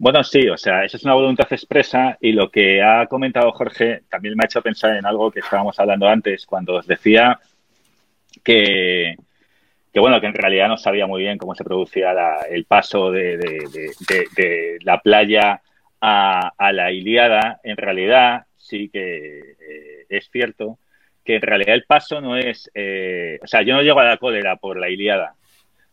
[0.00, 4.02] Bueno, sí, o sea, esa es una voluntad expresa y lo que ha comentado Jorge
[4.08, 7.40] también me ha hecho pensar en algo que estábamos hablando antes, cuando os decía
[8.44, 9.16] que,
[9.94, 12.12] bueno, que en realidad no sabía muy bien cómo se producía
[12.48, 13.38] el paso de,
[14.84, 15.62] la playa
[16.00, 17.60] a, la Iliada.
[17.64, 20.78] En realidad sí que eh, es cierto
[21.24, 24.16] que en realidad el paso no es, eh, o sea, yo no llego a la
[24.18, 25.34] cólera por la Iliada,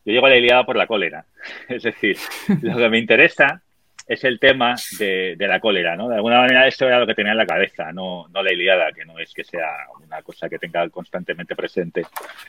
[0.06, 1.26] yo llego a la Iliada por la cólera.
[1.70, 2.18] Es decir,
[2.62, 3.64] lo que me interesa
[4.08, 6.08] es el tema de, la cólera, ¿no?
[6.08, 8.92] De alguna manera eso era lo que tenía en la cabeza, no, no la Iliada,
[8.92, 9.70] que no es que sea
[10.04, 12.04] una cosa que tenga constantemente presente.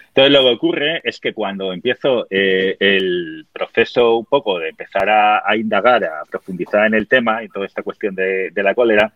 [0.09, 5.09] Entonces lo que ocurre es que cuando empiezo eh, el proceso un poco de empezar
[5.09, 9.12] a, indagar, a profundizar en el tema y toda esta cuestión de, la cólera,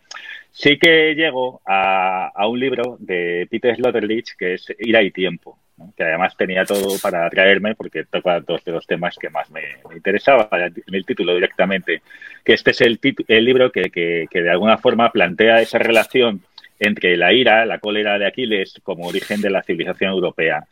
[0.51, 5.59] sí que llego a, a, un libro de Peter Sloterdijk que es Ira y Tiempo
[5.97, 9.63] que además tenía todo para atraerme porque toca dos de los temas que más me,
[9.95, 12.03] interesaba en el título directamente,
[12.45, 16.43] que este es el, el libro que, que, de alguna forma plantea esa relación
[16.79, 20.65] entre la ira, la cólera de Aquiles como origen de la civilización europea.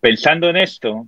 [0.00, 1.06] Pensando en esto,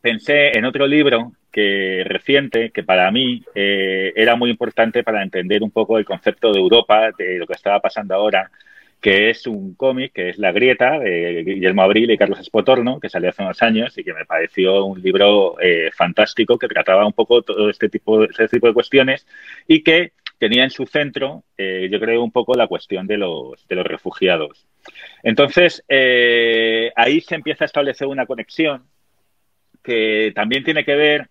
[0.00, 5.62] pensé en otro libro que reciente que para mí eh, era muy importante para entender
[5.62, 8.50] un poco el concepto de Europa, de lo que estaba pasando ahora,
[9.00, 13.08] que es un cómic, que es La Grieta, de Guillermo Abril y Carlos Espotorno, que
[13.08, 17.14] salió hace unos años y que me pareció un libro eh, fantástico que trataba un
[17.14, 19.26] poco todo este tipo, este tipo de cuestiones
[19.66, 23.66] y que tenía en su centro, eh, yo creo, un poco la cuestión de los,
[23.68, 24.66] de los refugiados.
[25.22, 28.84] Entonces, eh, ahí se empieza a establecer una conexión
[29.82, 31.28] que también tiene que ver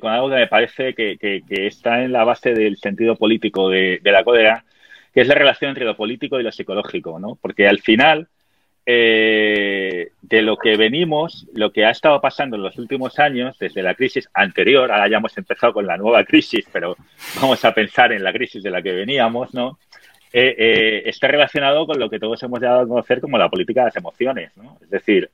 [0.00, 4.12] con algo que me parece que, está en la base del sentido político de, de
[4.12, 4.66] la cólera,
[5.12, 7.36] que es la relación entre lo político y lo psicológico, ¿no?
[7.40, 8.28] Porque al final,
[8.86, 13.82] eh, de lo que venimos, lo que ha estado pasando en los últimos años, desde
[13.82, 16.96] la crisis anterior, ahora ya hemos empezado con la nueva crisis, pero
[17.40, 19.78] vamos a pensar en la crisis de la que veníamos, ¿no?
[20.34, 23.82] Eh, eh, está relacionado con lo que todos hemos dado a conocer como la política
[23.82, 24.78] de las emociones, ¿no?
[24.80, 25.30] Es decir,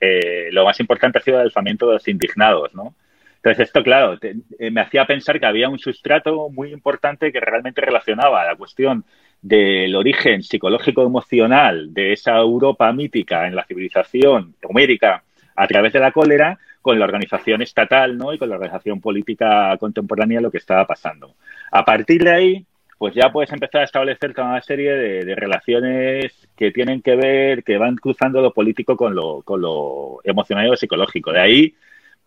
[0.50, 2.96] lo más importante ha sido el alzamiento de los indignados, ¿no?
[3.36, 4.18] Entonces, esto, claro,
[4.58, 9.04] me hacía pensar que había un sustrato muy importante que realmente relacionaba la cuestión
[9.40, 15.22] del origen psicológico emocional de esa Europa mítica en la civilización homérica
[15.54, 18.32] a través de la cólera con la organización estatal ¿no?
[18.32, 21.34] y con la organización política contemporánea lo que estaba pasando.
[21.70, 26.48] A partir de ahí, pues ya puedes empezar a establecer toda una serie de, relaciones
[26.56, 30.70] que tienen que ver, que van cruzando lo político con lo, con lo emocional y
[30.70, 31.32] lo psicológico.
[31.32, 31.74] De ahí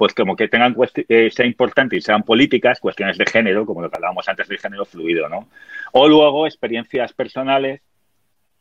[0.01, 0.75] pues como que tengan
[1.09, 4.57] eh, sea importante y sean políticas, cuestiones de género, como lo que hablábamos antes del
[4.57, 5.47] género fluido, ¿no?
[5.91, 7.81] O luego experiencias personales,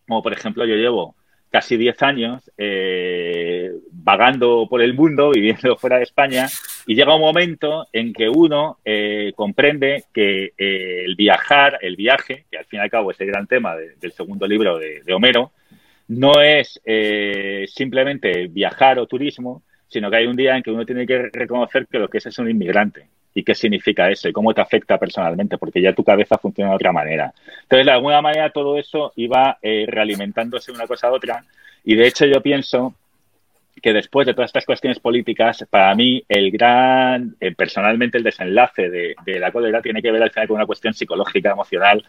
[0.06, 1.14] como por ejemplo yo llevo
[1.48, 6.46] casi 10 años eh, vagando por el mundo, viviendo fuera de España,
[6.86, 12.58] y llega un momento en que uno eh, comprende que el viajar, el viaje, que
[12.58, 15.52] al fin y al cabo es el gran tema del segundo libro de, de Homero,
[16.06, 16.78] no es
[17.72, 21.86] simplemente viajar o turismo, sino que hay un día en que uno tiene que reconocer
[21.86, 24.98] que lo que es es un inmigrante y qué significa eso y cómo te afecta
[24.98, 27.32] personalmente, porque ya tu cabeza funciona de otra manera.
[27.62, 31.44] Entonces, de alguna manera, todo eso iba eh, realimentándose una cosa a otra
[31.84, 32.94] y, de hecho, yo pienso
[33.80, 38.90] que después de todas estas cuestiones políticas, para mí el gran, eh, personalmente el desenlace
[38.90, 42.04] de, la cólera tiene que ver al final con una cuestión psicológica, emocional,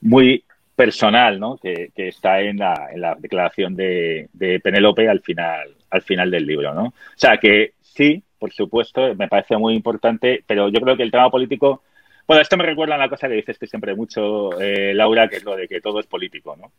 [0.00, 0.42] muy
[0.82, 1.56] personal, ¿no?
[1.58, 6.44] Que, está en la, en la declaración de, de Penélope al final, al final del
[6.44, 6.86] libro, ¿no?
[6.86, 11.12] O sea que sí, por supuesto, me parece muy importante, pero yo creo que el
[11.12, 11.82] tema político,
[12.26, 15.36] bueno, esto me recuerda a una cosa que dices que siempre mucho, eh, Laura, que
[15.36, 16.72] es lo de que todo es político, ¿no?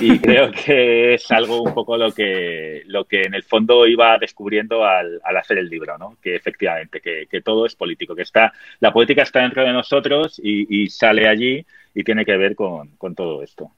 [0.00, 4.18] Y creo que es algo un poco lo que, lo que en el fondo iba
[4.18, 6.16] descubriendo al, hacer el libro, ¿no?
[6.20, 10.88] Que efectivamente, que, todo es político, que está, la política está dentro de nosotros y,
[10.88, 13.70] sale allí y tiene que ver con todo esto.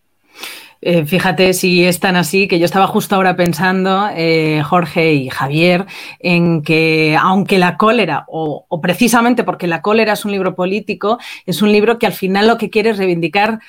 [0.85, 5.29] Eh, fíjate si es tan así que yo estaba justo ahora pensando, eh, Jorge y
[5.29, 5.87] Javier,
[6.19, 11.63] en que aunque la cólera, o, precisamente porque la cólera es un libro político, es
[11.63, 13.61] un libro que al final lo que quiere es reivindicar,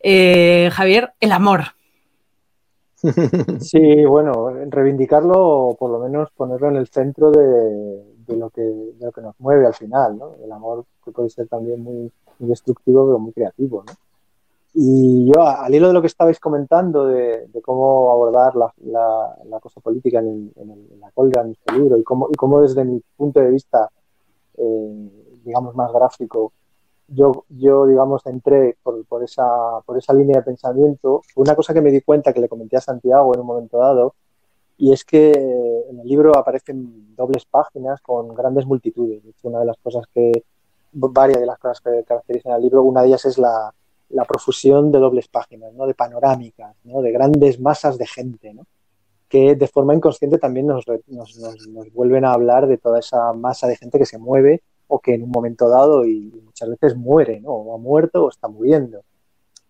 [0.00, 1.74] eh, Javier, el amor.
[3.60, 9.04] Sí, bueno, reivindicarlo o por lo menos ponerlo en el centro de, lo, que, de
[9.04, 10.34] lo que nos mueve al final, ¿no?
[10.42, 13.92] El amor que puede ser también muy, muy destructivo pero muy creativo, ¿no?
[14.72, 20.20] Y yo, al hilo de lo que estabais comentando, de, cómo abordar la, cosa política
[20.20, 20.52] en,
[21.00, 23.90] la cólera, en este libro, y cómo, y cómo desde mi punto de vista,
[24.56, 25.10] eh,
[25.44, 26.52] digamos, más gráfico,
[27.08, 31.80] yo, yo digamos, entré por, por, esa, por esa línea de pensamiento, una cosa que
[31.80, 34.14] me di cuenta, que le comenté a Santiago en un momento dado,
[34.80, 39.22] y es que en el libro aparecen dobles páginas con grandes multitudes.
[39.42, 40.32] una de las cosas que,
[40.92, 42.82] varias de las cosas que caracterizan al libro.
[42.82, 43.74] Una de ellas es la,
[44.26, 45.86] profusión de dobles páginas, ¿no?
[45.86, 47.02] de panorámicas, ¿no?
[47.02, 48.66] de grandes masas de gente, ¿no?
[49.28, 53.68] que de forma inconsciente también nos, nos, nos, vuelven a hablar de toda esa masa
[53.68, 57.38] de gente que se mueve o que en un momento dado y muchas veces muere,
[57.40, 57.50] ¿no?
[57.50, 59.02] o ha muerto o está muriendo.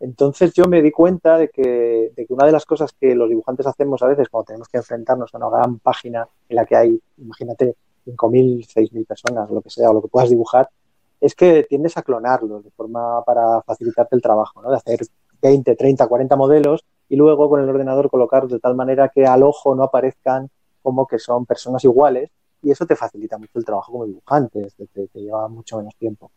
[0.01, 3.29] Entonces yo me di cuenta de que, de que, una de las cosas que los
[3.29, 6.75] dibujantes hacemos a veces cuando tenemos que enfrentarnos a una gran página en la que
[6.75, 10.71] hay, imagínate, 5.000, 6.000 personas, lo que sea, o lo que puedas dibujar,
[11.21, 14.71] es que tiendes a clonarlos de forma para facilitarte el trabajo, ¿no?
[14.71, 15.01] de hacer
[15.43, 19.43] 20, 30, 40 modelos y luego con el ordenador colocarlos de tal manera que al
[19.43, 20.49] ojo no aparezcan
[20.83, 22.31] como que son personas iguales
[22.63, 26.31] y eso te facilita mucho el trabajo como dibujante, te, te lleva mucho menos tiempo.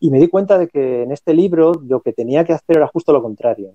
[0.00, 2.88] Y me di cuenta de que en este libro lo que tenía que hacer era
[2.88, 3.72] justo lo contrario.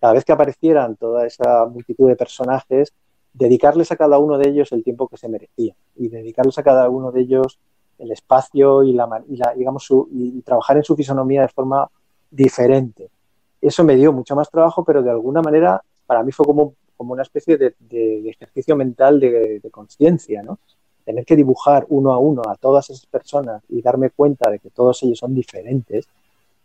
[0.00, 2.92] Cada vez que aparecieran toda esa multitud de personajes,
[3.32, 6.88] dedicarles a cada uno de ellos el tiempo que se merecía y dedicarles a cada
[6.88, 7.58] uno de ellos
[7.98, 9.22] el espacio y, la,
[9.56, 11.88] digamos, y trabajar en su fisonomía de forma
[12.30, 13.10] diferente.
[13.60, 17.12] Eso me dio mucho más trabajo, pero de alguna manera para mí fue como, como
[17.12, 17.74] una especie de,
[18.28, 20.58] ejercicio mental de, conciencia, ¿no?
[21.10, 24.70] Tener que dibujar uno a uno a todas esas personas y darme cuenta de que
[24.70, 26.06] todos ellos son diferentes,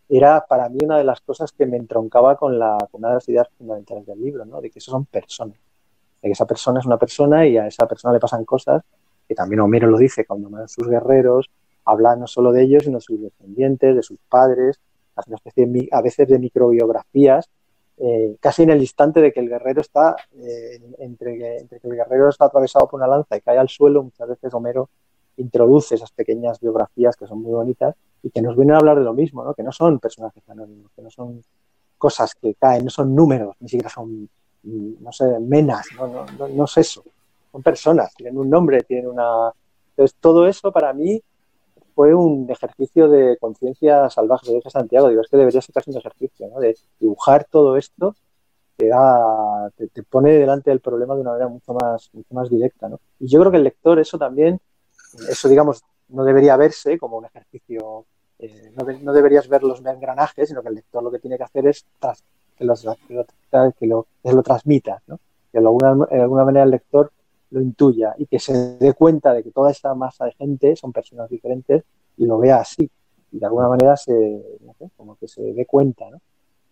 [0.08, 3.14] era para mí una de las cosas que me entroncaba con, la, con una de
[3.14, 4.60] las ideas fundamentales del libro, ¿no?
[4.60, 5.56] De que esos son personas,
[6.22, 8.84] de que esa persona es una persona y a esa persona le pasan cosas
[9.26, 11.50] que también Homero lo dice cuando a sus guerreros,
[11.84, 14.78] habla no solo de ellos, sino de sus descendientes, de sus padres,
[15.16, 17.48] hace especie a veces de microbiografías,
[17.98, 21.88] eh, casi en el instante de que el guerrero está, eh, entre, que, entre, que,
[21.88, 24.88] el guerrero está atravesado por una lanza y cae al suelo, muchas veces Homero
[25.38, 29.04] introduce esas pequeñas biografías que son muy bonitas y que nos vienen a hablar de
[29.04, 29.54] lo mismo, ¿no?
[29.54, 31.42] que no son personajes anónimos, que no son
[31.98, 34.28] cosas que caen, no son números, ni siquiera son,
[34.62, 37.04] no sé, menas, no, no, no, no es eso
[37.56, 39.50] son personas, tienen un nombre, tienen una...
[39.90, 41.22] Entonces, todo eso para mí
[41.96, 44.46] fue un ejercicio de conciencia salvaje.
[44.48, 46.60] Lo dije Santiago, digo, es que debería ser casi un ejercicio, ¿no?
[46.60, 48.14] De dibujar todo esto
[48.76, 52.88] te, da, te, pone delante del problema de una manera mucho más, mucho más directa,
[52.88, 53.00] ¿no?
[53.18, 54.60] Y yo creo que el lector eso también,
[55.30, 58.04] eso digamos, no debería verse como un ejercicio,
[58.38, 61.44] eh, no, no, deberías ver los engranajes, sino que el lector lo que tiene que
[61.44, 62.22] hacer es tras,
[62.56, 65.18] que, lo, que, lo, que lo transmita, ¿no?
[65.50, 67.10] Que de alguna manera el lector
[67.56, 70.92] lo intuya y que se dé cuenta de que toda esta masa de gente son
[70.92, 71.84] personas diferentes
[72.18, 72.88] y lo vea así.
[73.32, 74.12] Y de alguna manera se,
[74.60, 76.20] no sé, como que se dé cuenta, ¿no?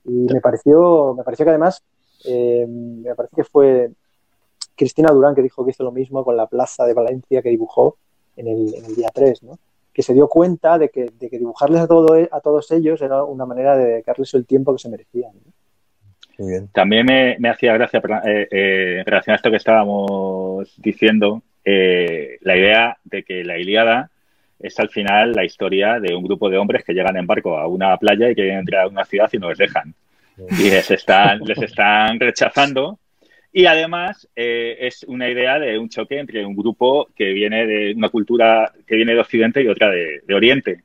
[0.04, 1.82] Y me pareció, me pareció que además,
[2.26, 3.90] eh, me parece que fue
[4.76, 7.96] Cristina Durán que dijo que hizo lo mismo con la plaza de Valencia que dibujó
[8.36, 9.58] en el, en el día 3, ¿no?
[9.92, 13.24] que se dio cuenta de que, de que dibujarles a, todo, a todos ellos era
[13.24, 15.32] una manera de dedicarles el tiempo que se merecían.
[15.32, 15.52] ¿no?
[16.72, 20.00] También me, hacía gracia, eh, eh, en relación a esto que estábamos
[20.76, 24.10] diciendo, eh, la idea de que la Ilíada
[24.58, 27.66] es al final la historia de un grupo de hombres que llegan en barco a
[27.66, 29.94] una playa y quieren entrar a una ciudad y no les dejan.
[30.58, 32.98] Y les están, les están rechazando.
[33.52, 38.08] Y además es una idea de un choque entre un grupo que viene de una
[38.08, 40.82] cultura que viene de Occidente y otra de Oriente.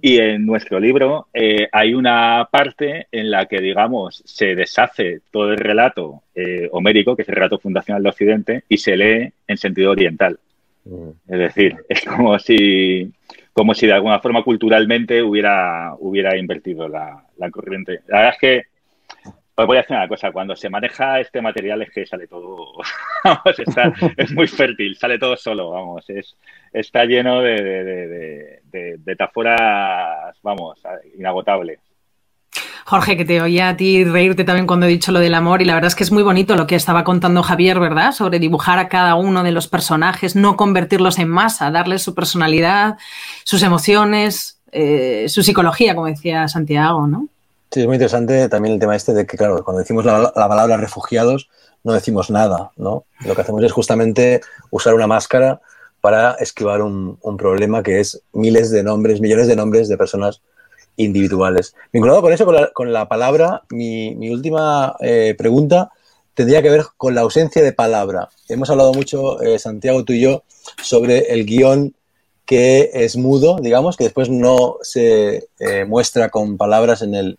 [0.00, 5.52] Y en nuestro libro eh, hay una parte en la que, digamos, se deshace todo
[5.52, 9.56] el relato eh, homérico, que es el relato fundacional de Occidente, y se lee en
[9.56, 10.38] sentido oriental.
[10.84, 11.08] Mm.
[11.28, 13.12] Es decir, es como si,
[13.52, 18.00] como si de alguna forma culturalmente hubiera, hubiera invertido la, la corriente.
[18.06, 18.74] La verdad es que
[19.56, 22.72] os voy a decir una cosa, cuando se maneja este material es que sale todo,
[23.24, 26.36] vamos, está, es muy fértil, sale todo solo, vamos, es,
[26.72, 28.60] está lleno de, de, de,
[29.04, 30.80] metáforas, vamos,
[31.16, 31.78] inagotables.
[32.86, 35.64] Jorge, que te oía a ti reírte también cuando he dicho lo del amor y
[35.64, 38.12] la verdad es que es muy bonito lo que estaba contando Javier, ¿verdad?
[38.12, 42.98] Sobre dibujar a cada uno de los personajes, no convertirlos en masa, darles su personalidad,
[43.44, 47.28] sus emociones, eh, su psicología, como decía Santiago, ¿no?
[47.70, 50.76] Sí, es muy interesante también el tema este de que, claro, cuando decimos la, palabra
[50.76, 51.48] refugiados,
[51.84, 53.04] no decimos nada, ¿no?
[53.24, 55.60] Lo que hacemos es justamente usar una máscara
[56.04, 60.42] para esquivar un, problema que es miles de nombres, millones de nombres de personas
[60.98, 61.74] individuales.
[61.94, 65.92] Vinculado con eso, con la, palabra, mi, última eh, pregunta
[66.34, 68.28] tendría que ver con la ausencia de palabra.
[68.50, 70.42] Hemos hablado mucho, eh, Santiago, tú y yo,
[70.82, 71.94] sobre el guion
[72.44, 77.38] que es mudo, digamos, que después no se eh, muestra con palabras en el,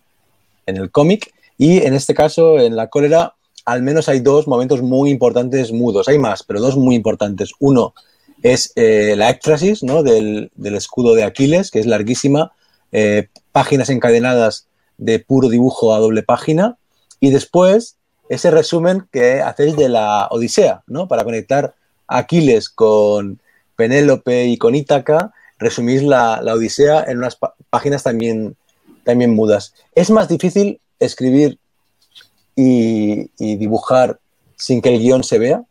[0.66, 4.82] en el cómic y en este caso, en la cólera, al menos hay dos momentos
[4.82, 6.08] muy importantes mudos.
[6.08, 7.52] Hay más, pero dos muy importantes.
[7.60, 7.94] Uno
[8.42, 10.02] es eh, la éxtasis ¿no?
[10.02, 12.52] del, escudo de Aquiles, que es larguísima,
[12.92, 14.66] eh, páginas encadenadas
[14.98, 16.76] de puro dibujo a doble página.
[17.20, 17.96] Y después
[18.28, 21.08] ese resumen que hacéis de la Odisea, ¿no?
[21.08, 21.74] Para conectar
[22.08, 23.40] Aquiles con
[23.76, 27.38] Penélope y con Ítaca, resumís la, la Odisea en unas
[27.70, 28.56] páginas también,
[29.04, 29.74] también mudas.
[29.94, 31.58] ¿Es más difícil escribir
[32.56, 34.18] y, dibujar
[34.56, 35.62] sin que el guion se vea?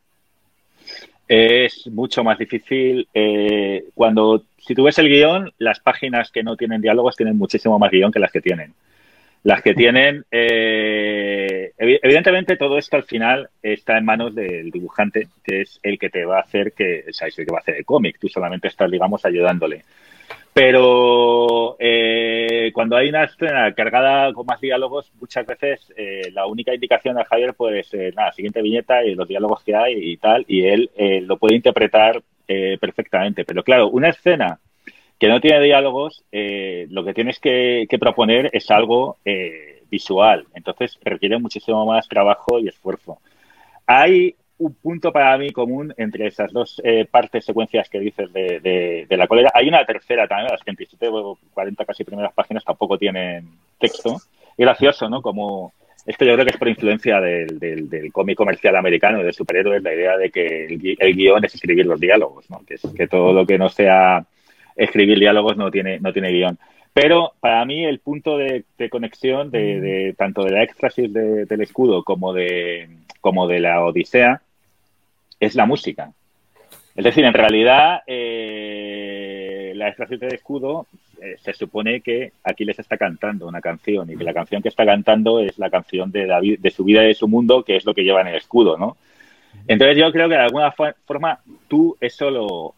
[1.28, 3.08] Es mucho más difícil.
[3.14, 7.80] Eh, cuando, si tú ves el guion, las páginas que no tienen diálogos tienen muchísimo
[7.80, 8.74] más guion que las que tienen.
[9.44, 15.62] Las que tienen, eh, evidentemente todo esto al final está en manos del dibujante, que
[15.62, 17.76] es el que te va a hacer que, o sea, el que va a hacer
[17.76, 18.18] el cómic.
[18.20, 19.84] Tú solamente estás, digamos, ayudándole.
[20.56, 26.74] Pero eh, cuando hay una escena cargada con más diálogos, muchas veces eh, la única
[26.74, 30.46] indicación de Javier puede ser, nada, siguiente viñeta y los diálogos que hay y tal,
[30.48, 32.24] y él eh, lo puede interpretar
[32.80, 33.44] perfectamente.
[33.44, 34.60] Pero claro, una escena
[35.20, 39.18] que no tiene diálogos, lo que tienes que, que proponer es algo
[39.90, 40.46] visual.
[40.54, 43.18] Entonces requiere muchísimo más trabajo y esfuerzo.
[43.88, 49.06] Hay un punto para mí común entre esas dos eh, partes, secuencias que dices de,
[49.10, 49.52] de, la cólera.
[49.54, 53.50] Hay una tercera también, las 37 o 40 casi primeras páginas tampoco tienen
[53.80, 54.18] texto.
[54.58, 55.22] Y gracioso, ¿no?
[55.22, 55.74] Como
[56.06, 59.94] esto yo creo que es por influencia del, del, cómic comercial americano, de superhéroes, la
[59.94, 62.64] idea de que el, guion es escribir los diálogos, ¿no?
[62.66, 64.26] Que, es, que todo lo que no sea
[64.76, 66.58] escribir diálogos no tiene, no tiene guion.
[66.94, 72.04] Pero para mí el punto de, conexión de, de, tanto de la éxtasis del escudo
[72.04, 72.88] como de,
[73.26, 74.40] como de la Odisea
[75.40, 76.12] es la música.
[76.96, 80.86] Es decir, en realidad, eh, la extracción de escudo
[81.20, 84.86] eh, se supone que Aquiles está cantando una canción y que la canción que está
[84.86, 86.28] cantando es la canción de,
[86.70, 88.96] su vida y de su mundo, que es lo que lleva en el escudo, ¿no?
[89.68, 92.74] Entonces yo creo que de alguna forma tú eso lo,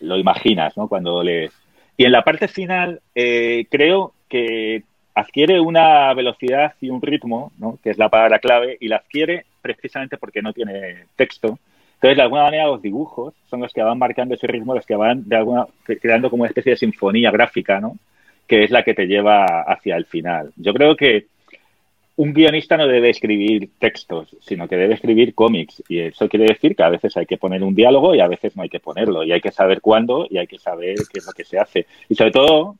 [0.00, 0.86] lo, imaginas, ¿no?
[0.86, 1.54] Cuando lees.
[1.96, 4.82] Y en la parte final eh, creo que
[5.14, 7.78] adquiere una velocidad y un ritmo, ¿no?
[7.82, 11.58] que es la palabra clave, y la adquiere precisamente porque no tiene texto.
[11.94, 14.96] Entonces, de alguna manera, los dibujos son los que van marcando ese ritmo, los que
[14.96, 17.96] van de alguna, creando como una especie de sinfonía gráfica, ¿no?
[18.46, 20.52] que es la que te lleva hacia el final.
[20.56, 21.26] Yo creo que
[22.16, 25.82] un guionista no debe escribir textos, sino que debe escribir cómics.
[25.88, 28.56] Y eso quiere decir que a veces hay que poner un diálogo y a veces
[28.56, 29.24] no hay que ponerlo.
[29.24, 31.86] Y hay que saber cuándo y hay que saber qué es lo que se hace.
[32.08, 32.76] Y sobre todo,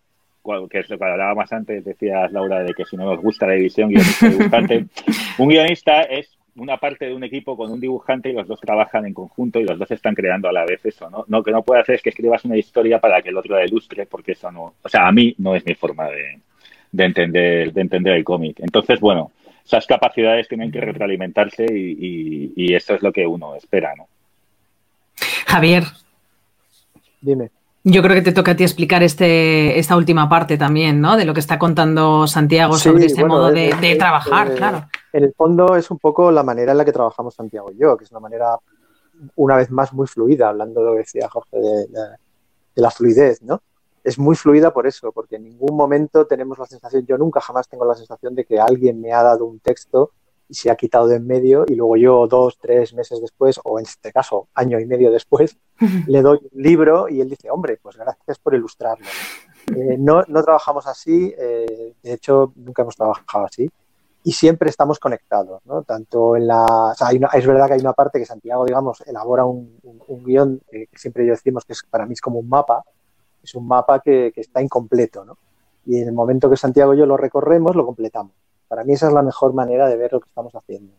[0.71, 3.55] que es lo que hablábamos antes, decías Laura, de que si no nos gusta la
[3.55, 4.87] división guionista-dibujante,
[5.39, 9.07] un guionista es una parte de un equipo con un dibujante y los dos trabajan
[9.07, 11.25] en conjunto y los dos están creando a la vez eso, ¿no?
[11.29, 13.65] Lo que no puede hacer es que escribas una historia para que el otro la
[13.65, 16.39] ilustre, porque eso no, o sea, a mí no es mi forma de,
[17.05, 18.61] entender, de entender el cómic.
[18.61, 19.33] Entonces, bueno,
[19.65, 24.07] esas capacidades tienen que retroalimentarse y, y eso es lo que uno espera, ¿no?
[25.47, 25.85] Javier.
[27.21, 27.51] Dime.
[27.87, 31.19] Yo creo que te toca a ti explicar este, esta última parte también, ¿no?
[31.19, 34.89] De lo que está contando Santiago sobre este modo de, trabajar, claro.
[35.13, 37.99] En el fondo es un poco la manera en la que trabajamos Santiago y yo,
[37.99, 38.57] que es una manera,
[39.37, 43.43] una vez más, muy fluida, hablando de lo que decía Jorge, de, de la fluidez,
[43.43, 43.61] ¿no?
[44.03, 47.69] Es muy fluida por eso, porque en ningún momento tenemos la sensación, yo nunca jamás
[47.69, 50.13] tengo la sensación de que alguien me ha dado un texto
[50.49, 53.79] y se ha quitado de en medio y luego yo dos, tres meses después, o
[53.79, 55.57] en este caso año y medio después,
[56.07, 59.07] le doy un libro y él dice, hombre, pues gracias por ilustrarlo.
[59.75, 63.67] Eh, no, no, trabajamos así, eh, de hecho nunca hemos trabajado así
[64.23, 65.83] y siempre estamos conectados, ¿no?
[65.85, 66.65] Tanto en la...
[66.65, 70.61] O sea, es verdad que hay una parte que Santiago, digamos, elabora un, un, guion
[70.71, 72.85] que siempre yo decimos que es, para mí es como un mapa,
[73.43, 75.39] es un mapa que, que está incompleto, ¿no?
[75.87, 78.33] Y en el momento que Santiago y yo lo recorremos, lo completamos.
[78.75, 80.93] Para mí esa es la mejor manera de ver lo que estamos haciendo.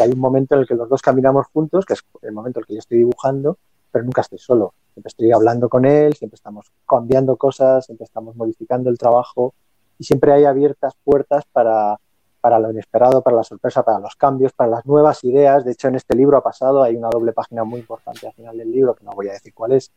[0.00, 2.62] hay un momento en el que los dos caminamos juntos, que es el momento en
[2.62, 3.58] el que yo estoy dibujando,
[3.90, 4.72] pero nunca estoy solo.
[4.92, 9.52] Siempre estoy hablando con él, siempre estamos cambiando cosas, siempre estamos modificando el trabajo
[9.98, 11.98] y siempre hay abiertas puertas para,
[12.40, 15.64] para lo inesperado, para la sorpresa, para los cambios, para las nuevas ideas.
[15.64, 18.56] De hecho, en este libro ha pasado, hay una doble página muy importante al final
[18.56, 19.90] del libro, que no voy a decir cuál es,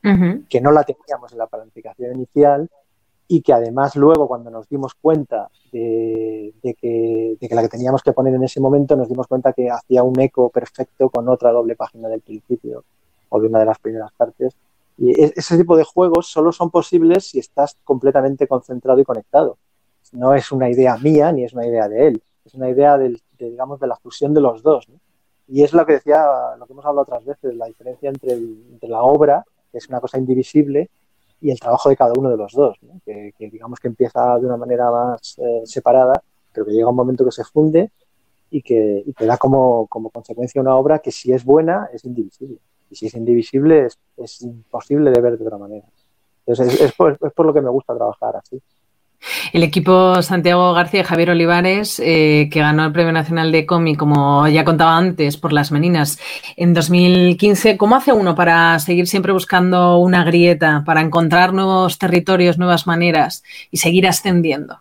[0.49, 2.67] que no la teníamos en la planificación inicial
[3.31, 8.33] y que además luego cuando nos dimos cuenta de, que, la que teníamos que poner
[8.33, 12.09] en ese momento, nos dimos cuenta que hacía un eco perfecto con otra doble página
[12.09, 12.83] del principio
[13.29, 14.53] o de una de las primeras partes.
[14.97, 19.57] Y e, ese tipo de juegos solo son posibles si estás completamente concentrado y conectado.
[20.11, 23.17] No es una idea mía ni es una idea de él, es una idea de,
[23.39, 24.89] digamos, de la fusión de los dos.
[25.47, 26.21] Y es lo que decía,
[26.59, 30.01] lo que hemos hablado otras veces, la diferencia entre, entre la obra, que es una
[30.01, 30.89] cosa indivisible,
[31.41, 34.57] y el trabajo de cada uno de los dos, que, digamos que empieza de una
[34.57, 36.21] manera más eh, separada,
[36.53, 37.91] pero que llega un momento que se funde
[38.51, 42.59] y que, y da como, consecuencia una obra que si es buena es indivisible.
[42.91, 43.87] Y si es indivisible
[44.17, 45.85] es, imposible de ver de otra manera.
[46.45, 48.61] Entonces es, por, lo que me gusta trabajar así.
[49.53, 53.97] El equipo Santiago García y Javier Olivares, eh, que ganó el Premio Nacional de Cómic,
[53.97, 56.19] como ya contaba antes, por Las Meninas
[56.55, 62.57] en 2015, ¿cómo hace uno para seguir siempre buscando una grieta, para encontrar nuevos territorios,
[62.57, 64.79] nuevas maneras y seguir ascendiendo?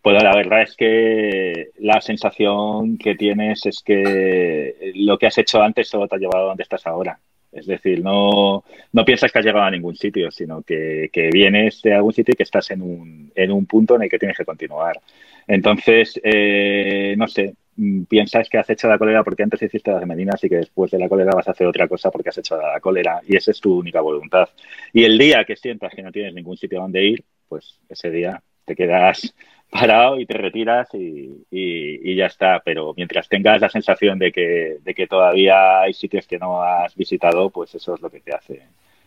[0.00, 5.60] Pues la verdad es que la sensación que tienes es que lo que has hecho
[5.60, 7.18] antes solo te ha llevado a donde estás ahora.
[7.58, 11.94] Es decir, no, no piensas que has llegado a ningún sitio, sino que, vienes de
[11.94, 14.44] algún sitio y que estás en un, en un punto en el que tienes que
[14.44, 15.00] continuar.
[15.46, 20.06] Entonces, eh, no sé, mm, piensas que has hecho la cólera porque antes hiciste las
[20.06, 22.56] medinas y que después de la cólera vas a hacer otra cosa porque has hecho
[22.56, 24.48] la cólera y esa es tu única voluntad.
[24.92, 28.42] Y el día que sientas que no tienes ningún sitio donde ir, pues ese día
[28.64, 29.34] te quedas
[29.70, 32.60] parado y te retiras y, ya está.
[32.64, 36.94] Pero mientras tengas la sensación de que, de que todavía hay sitios que no has
[36.94, 38.62] visitado, pues eso es lo que te hace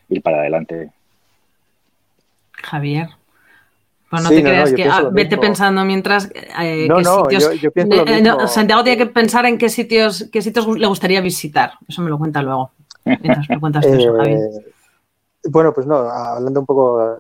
[0.10, 0.92] ir para adelante.
[2.54, 3.10] Javier.
[4.10, 6.30] Pues no te creas que ah, vete pensando mientras
[6.62, 10.42] eh, no, no, Yo, yo pienso eh, Santiago tiene que pensar en qué sitios, qué
[10.42, 11.76] sitios le gustaría visitar.
[11.88, 12.72] Eso me lo cuenta luego.
[13.06, 14.40] Mientras me cuentas eso, Javier.
[15.44, 17.20] Eh, bueno, pues no, hablando un poco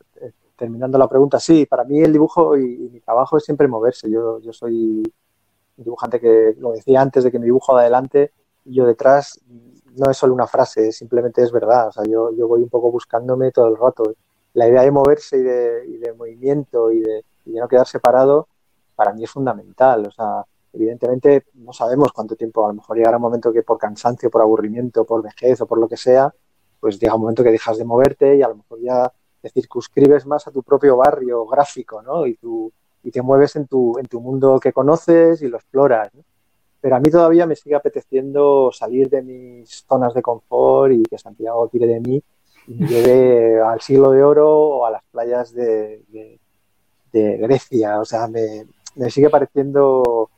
[0.61, 4.11] terminando la pregunta, sí, para mí el dibujo y, mi trabajo es siempre moverse.
[4.11, 5.01] Yo, yo soy
[5.77, 8.31] un dibujante que, lo decía antes, de que mi dibujo va adelante
[8.63, 9.41] y yo detrás
[9.97, 11.87] no es solo una frase, simplemente es verdad.
[11.87, 14.13] O sea, yo, yo voy un poco buscándome todo el rato.
[14.53, 17.87] La idea de moverse y de, y de movimiento y de, y de, no quedar
[17.87, 18.47] separado,
[18.95, 20.05] para mí es fundamental.
[20.05, 23.79] O sea, evidentemente no sabemos cuánto tiempo, a lo mejor llegará un momento que por
[23.79, 26.31] cansancio, por aburrimiento, por vejez o por lo que sea,
[26.79, 30.25] pues llega un momento que dejas de moverte y a lo mejor ya te circunscribes
[30.25, 32.25] más a tu propio barrio gráfico, ¿no?
[32.27, 32.71] Y, tú,
[33.03, 36.11] y te mueves en tu, en tu mundo que conoces y lo exploras.
[36.79, 41.17] Pero a mí todavía me sigue apeteciendo salir de mis zonas de confort y que
[41.17, 42.23] Santiago tire de mí
[42.67, 46.03] y me lleve al siglo de oro o a las playas de,
[47.11, 47.99] de, Grecia.
[47.99, 48.65] O sea, me,
[48.95, 50.29] me, sigue pareciendo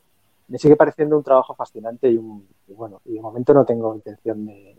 [0.47, 4.45] me sigue pareciendo un trabajo fascinante y, un, bueno, y de momento no tengo intención
[4.45, 4.75] de,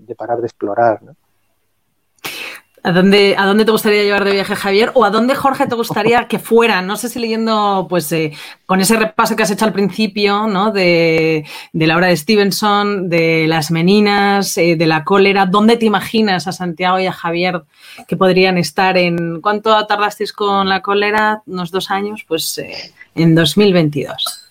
[0.00, 1.02] de parar de explorar.
[1.02, 1.16] ¿no?
[2.86, 4.90] ¿A dónde, ¿A dónde te gustaría llevar de viaje, Javier?
[4.92, 6.82] ¿O a dónde, Jorge, te gustaría que fuera?
[6.82, 8.32] No sé si leyendo, pues, eh,
[8.66, 10.70] con ese repaso que has hecho al principio, ¿no?
[10.70, 15.46] De, la obra de Stevenson, de las meninas, eh, de la cólera.
[15.46, 17.62] ¿Dónde te imaginas a Santiago y a Javier
[18.06, 19.40] que podrían estar en...
[19.40, 21.42] ¿Cuánto tardasteis con la cólera?
[21.46, 22.26] ¿Unos dos años?
[22.28, 24.50] Pues eh, en 2022.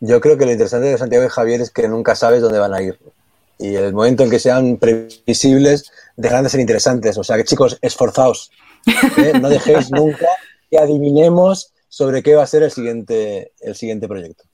[0.00, 2.72] Yo creo que lo interesante de Santiago y Javier es que nunca sabes dónde van
[2.72, 2.98] a ir.
[3.64, 7.16] Y el momento en que sean previsibles dejarán de ser interesantes.
[7.16, 8.50] O sea que chicos, esforzaos.
[9.16, 9.32] ¿eh?
[9.40, 10.28] No dejéis nunca
[10.70, 14.44] que adivinemos sobre qué va a ser el siguiente, el siguiente proyecto.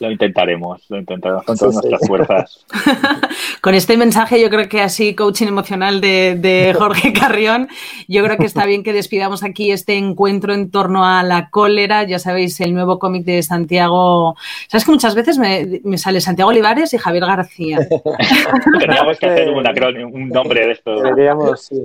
[0.00, 2.66] Lo intentaremos, lo intentaremos con todas nuestras fuerzas.
[3.60, 7.68] con este mensaje, yo creo que así, coaching emocional de, Jorge Carrión,
[8.08, 12.04] yo creo que está bien que despidamos aquí este encuentro en torno a la cólera.
[12.04, 14.36] Ya sabéis, el nuevo cómic de Santiago.
[14.68, 17.78] Sabes que muchas veces me, sale Santiago Olivares y Javier García.
[18.80, 19.66] Tendríamos que hacer un,
[20.14, 20.94] un nombre de esto.
[21.02, 21.76] Deberíamos, sí.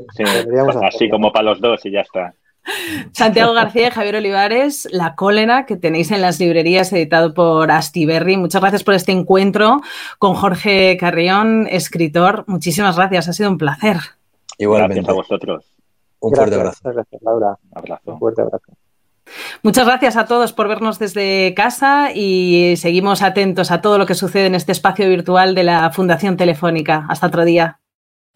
[0.84, 2.34] así como para los dos y ya está.
[3.12, 8.38] Santiago García y Javier Olivares, La cólera, que tenéis en las librerías, editado por Astiberri.
[8.38, 9.82] Muchas gracias por este encuentro
[10.20, 12.44] con Jorge Carrión, escritor.
[12.48, 13.98] Muchísimas gracias, ha sido un placer.
[14.58, 15.02] Igualmente.
[15.02, 15.66] Gracias a vosotros.
[16.20, 16.80] Un fuerte abrazo.
[16.84, 17.58] Gracias, Laura.
[17.72, 18.02] Un abrazo.
[18.06, 18.66] Un fuerte abrazo.
[19.64, 24.14] Muchas gracias a todos por vernos desde casa y seguimos atentos a todo lo que
[24.14, 27.06] sucede en este espacio virtual de la Fundación Telefónica.
[27.10, 27.80] Hasta otro día.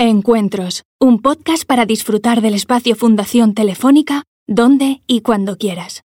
[0.01, 5.97] Encuentros, un podcast para disfrutar del espacio Fundación Telefónica, donde y cuando quieras.